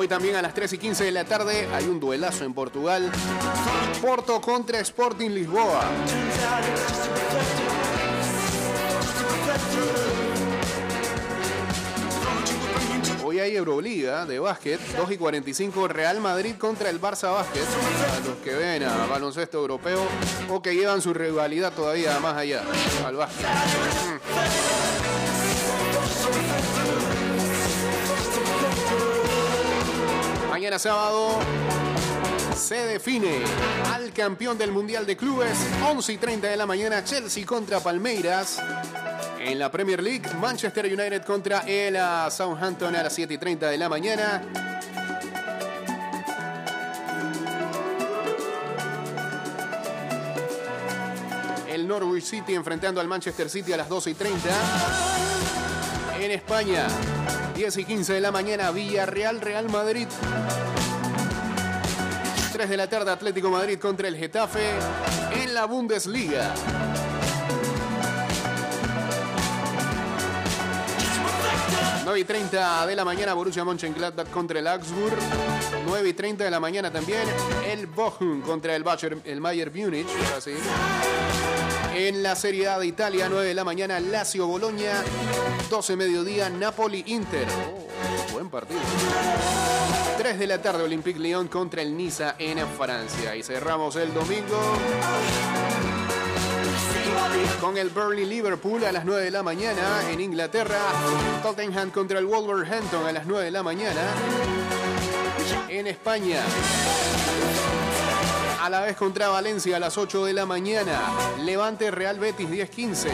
Hoy 0.00 0.08
también 0.08 0.34
a 0.34 0.40
las 0.40 0.54
3 0.54 0.72
y 0.72 0.78
15 0.78 1.04
de 1.04 1.12
la 1.12 1.26
tarde 1.26 1.68
hay 1.74 1.84
un 1.84 2.00
duelazo 2.00 2.46
en 2.46 2.54
Portugal. 2.54 3.12
Porto 4.00 4.40
contra 4.40 4.80
Sporting 4.80 5.28
Lisboa. 5.28 5.84
Hoy 13.22 13.40
hay 13.40 13.54
Euroliga 13.54 14.24
de 14.24 14.38
básquet, 14.38 14.80
2 14.96 15.10
y 15.12 15.18
45 15.18 15.88
Real 15.88 16.18
Madrid 16.18 16.54
contra 16.56 16.88
el 16.88 16.98
Barça 16.98 17.30
Básquet. 17.30 17.66
A 18.16 18.26
los 18.26 18.38
que 18.38 18.54
ven 18.54 18.84
a 18.84 19.04
baloncesto 19.04 19.58
europeo 19.58 20.02
o 20.48 20.62
que 20.62 20.74
llevan 20.74 21.02
su 21.02 21.12
rivalidad 21.12 21.74
todavía 21.74 22.18
más 22.20 22.38
allá 22.38 22.62
al 23.04 23.16
básquet. 23.16 23.46
Mañana 30.70 30.78
sábado 30.78 31.30
se 32.54 32.76
define 32.76 33.42
al 33.92 34.12
campeón 34.12 34.56
del 34.56 34.70
Mundial 34.70 35.04
de 35.04 35.16
Clubes. 35.16 35.58
11 35.84 36.12
y 36.12 36.16
30 36.16 36.46
de 36.46 36.56
la 36.56 36.64
mañana, 36.64 37.02
Chelsea 37.02 37.44
contra 37.44 37.80
Palmeiras. 37.80 38.62
En 39.40 39.58
la 39.58 39.68
Premier 39.72 40.00
League, 40.00 40.32
Manchester 40.40 40.86
United 40.86 41.24
contra 41.24 41.62
el 41.66 41.96
uh, 41.96 42.30
Southampton 42.30 42.94
a 42.94 43.02
las 43.02 43.12
7 43.12 43.34
y 43.34 43.38
30 43.38 43.68
de 43.68 43.78
la 43.78 43.88
mañana. 43.88 44.42
El 51.68 51.88
Norwich 51.88 52.26
City 52.26 52.54
enfrentando 52.54 53.00
al 53.00 53.08
Manchester 53.08 53.50
City 53.50 53.72
a 53.72 53.76
las 53.76 53.88
12 53.88 54.10
y 54.10 54.14
30. 54.14 54.48
En 56.20 56.30
España, 56.30 56.86
10 57.60 57.76
y 57.76 57.84
15 57.84 58.14
de 58.14 58.20
la 58.22 58.32
mañana, 58.32 58.70
Villarreal, 58.70 59.38
Real 59.38 59.68
Madrid. 59.68 60.08
3 62.54 62.70
de 62.70 62.76
la 62.78 62.88
tarde, 62.88 63.10
Atlético 63.10 63.50
Madrid 63.50 63.78
contra 63.78 64.08
el 64.08 64.16
Getafe 64.16 64.70
en 65.34 65.52
la 65.52 65.66
Bundesliga. 65.66 66.54
Y 72.16 72.24
30 72.24 72.86
de 72.86 72.96
la 72.96 73.04
mañana, 73.04 73.34
Borussia 73.34 73.64
Mönchengladbach 73.64 74.30
contra 74.30 74.58
el 74.58 74.66
Augsburg. 74.66 75.18
9 75.86 76.08
y 76.08 76.12
30 76.12 76.44
de 76.44 76.50
la 76.50 76.58
mañana 76.58 76.90
también, 76.90 77.22
el 77.66 77.86
Bochum 77.86 78.40
contra 78.42 78.74
el, 78.74 78.82
Bayer, 78.82 79.18
el 79.24 79.40
Bayern 79.40 79.72
Múnich. 79.74 80.08
Así. 80.36 80.52
En 81.94 82.22
la 82.22 82.34
Serie 82.36 82.68
A 82.68 82.78
de 82.78 82.86
Italia, 82.86 83.28
9 83.28 83.48
de 83.48 83.54
la 83.54 83.64
mañana, 83.64 84.00
Lazio 84.00 84.46
Boloña. 84.46 85.02
12 85.68 85.96
mediodía, 85.96 86.48
Napoli 86.48 87.04
Inter. 87.06 87.46
Oh, 87.48 88.32
buen 88.32 88.48
partido. 88.48 88.80
3 90.18 90.38
de 90.38 90.46
la 90.46 90.60
tarde, 90.60 90.82
Olympique 90.82 91.18
Lyon 91.18 91.48
contra 91.48 91.82
el 91.82 91.96
Niza 91.96 92.36
en 92.38 92.66
Francia. 92.68 93.36
Y 93.36 93.42
cerramos 93.42 93.96
el 93.96 94.12
domingo 94.14 94.58
con 97.60 97.76
el 97.76 97.90
Burnley 97.90 98.24
Liverpool 98.24 98.84
a 98.84 98.92
las 98.92 99.04
9 99.04 99.24
de 99.24 99.30
la 99.30 99.42
mañana 99.42 100.10
en 100.10 100.20
Inglaterra. 100.20 100.78
Tottenham 101.42 101.90
contra 101.90 102.18
el 102.18 102.26
Wolverhampton 102.26 103.06
a 103.06 103.12
las 103.12 103.26
9 103.26 103.44
de 103.44 103.50
la 103.50 103.62
mañana. 103.62 104.00
En 105.68 105.86
España. 105.86 106.40
A 108.60 108.68
la 108.68 108.80
vez 108.80 108.96
contra 108.96 109.28
Valencia 109.28 109.76
a 109.76 109.80
las 109.80 109.96
8 109.96 110.24
de 110.26 110.32
la 110.32 110.46
mañana. 110.46 111.00
Levante 111.40 111.90
Real 111.90 112.18
Betis 112.18 112.48
10-15. 112.48 113.08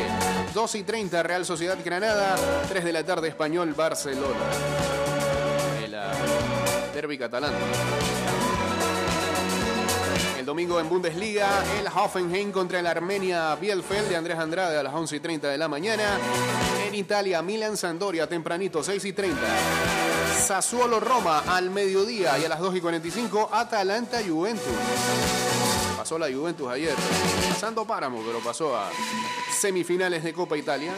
2 0.54 0.74
y 0.74 0.82
30 0.82 1.22
Real 1.22 1.44
Sociedad 1.44 1.78
Granada. 1.84 2.36
3 2.68 2.84
de 2.84 2.92
la 2.92 3.04
tarde 3.04 3.28
Español 3.28 3.74
Barcelona. 3.74 4.34
El 5.84 5.96
derby 6.94 7.18
catalán. 7.18 7.52
El 10.47 10.51
domingo 10.51 10.78
en 10.78 10.88
Bundesliga, 10.88 11.64
el 11.80 11.88
Hoffenheim 11.88 12.53
contra 12.53 12.78
el 12.78 12.86
Armenia 12.86 13.57
Bielfeld 13.57 14.09
de 14.09 14.14
Andrés 14.14 14.38
Andrade 14.38 14.78
a 14.78 14.82
las 14.84 14.94
11 14.94 15.16
y 15.16 15.18
30 15.18 15.49
de 15.49 15.59
la 15.59 15.66
mañana. 15.66 16.20
En 16.86 16.94
Italia, 16.94 17.42
Milan 17.42 17.76
Sandoria 17.76 18.28
tempranito, 18.28 18.80
6 18.80 19.07
y 19.07 19.12
30. 19.12 19.40
Sassuolo 20.47 21.01
Roma 21.01 21.40
al 21.49 21.70
mediodía 21.70 22.38
y 22.38 22.44
a 22.44 22.49
las 22.49 22.61
2 22.61 22.76
y 22.76 22.80
45 22.80 23.49
Atalanta 23.53 24.20
Juventus. 24.24 24.72
Pasó 25.97 26.16
la 26.16 26.32
Juventus 26.32 26.68
ayer. 26.68 26.94
Santo 27.59 27.84
Páramo, 27.84 28.22
pero 28.24 28.38
pasó 28.38 28.76
a 28.76 28.88
semifinales 29.51 30.22
de 30.22 30.32
Copa 30.32 30.57
Italia. 30.57 30.92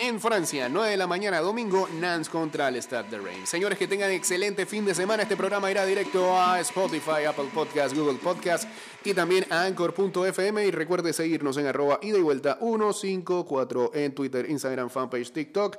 En 0.00 0.20
Francia, 0.20 0.68
9 0.68 0.90
de 0.90 0.96
la 0.96 1.06
mañana, 1.06 1.38
domingo, 1.40 1.88
Nance 2.00 2.28
contra 2.28 2.68
el 2.68 2.76
Stade 2.82 3.10
de 3.10 3.18
Reims. 3.18 3.48
Señores, 3.48 3.78
que 3.78 3.86
tengan 3.86 4.10
excelente 4.10 4.66
fin 4.66 4.84
de 4.84 4.92
semana. 4.92 5.22
Este 5.22 5.36
programa 5.36 5.70
irá 5.70 5.86
directo 5.86 6.36
a 6.36 6.58
Spotify, 6.60 7.24
Apple 7.28 7.48
Podcast, 7.54 7.96
Google 7.96 8.18
Podcast 8.18 8.68
y 9.04 9.14
también 9.14 9.46
a 9.50 9.62
Anchor.fm. 9.62 10.66
Y 10.66 10.70
recuerde 10.72 11.12
seguirnos 11.12 11.56
en 11.58 11.66
arroba 11.66 12.00
ida 12.02 12.18
y 12.18 12.22
vuelta 12.22 12.58
154 12.60 13.92
en 13.94 14.12
Twitter, 14.14 14.50
Instagram, 14.50 14.90
fanpage, 14.90 15.30
TikTok. 15.30 15.76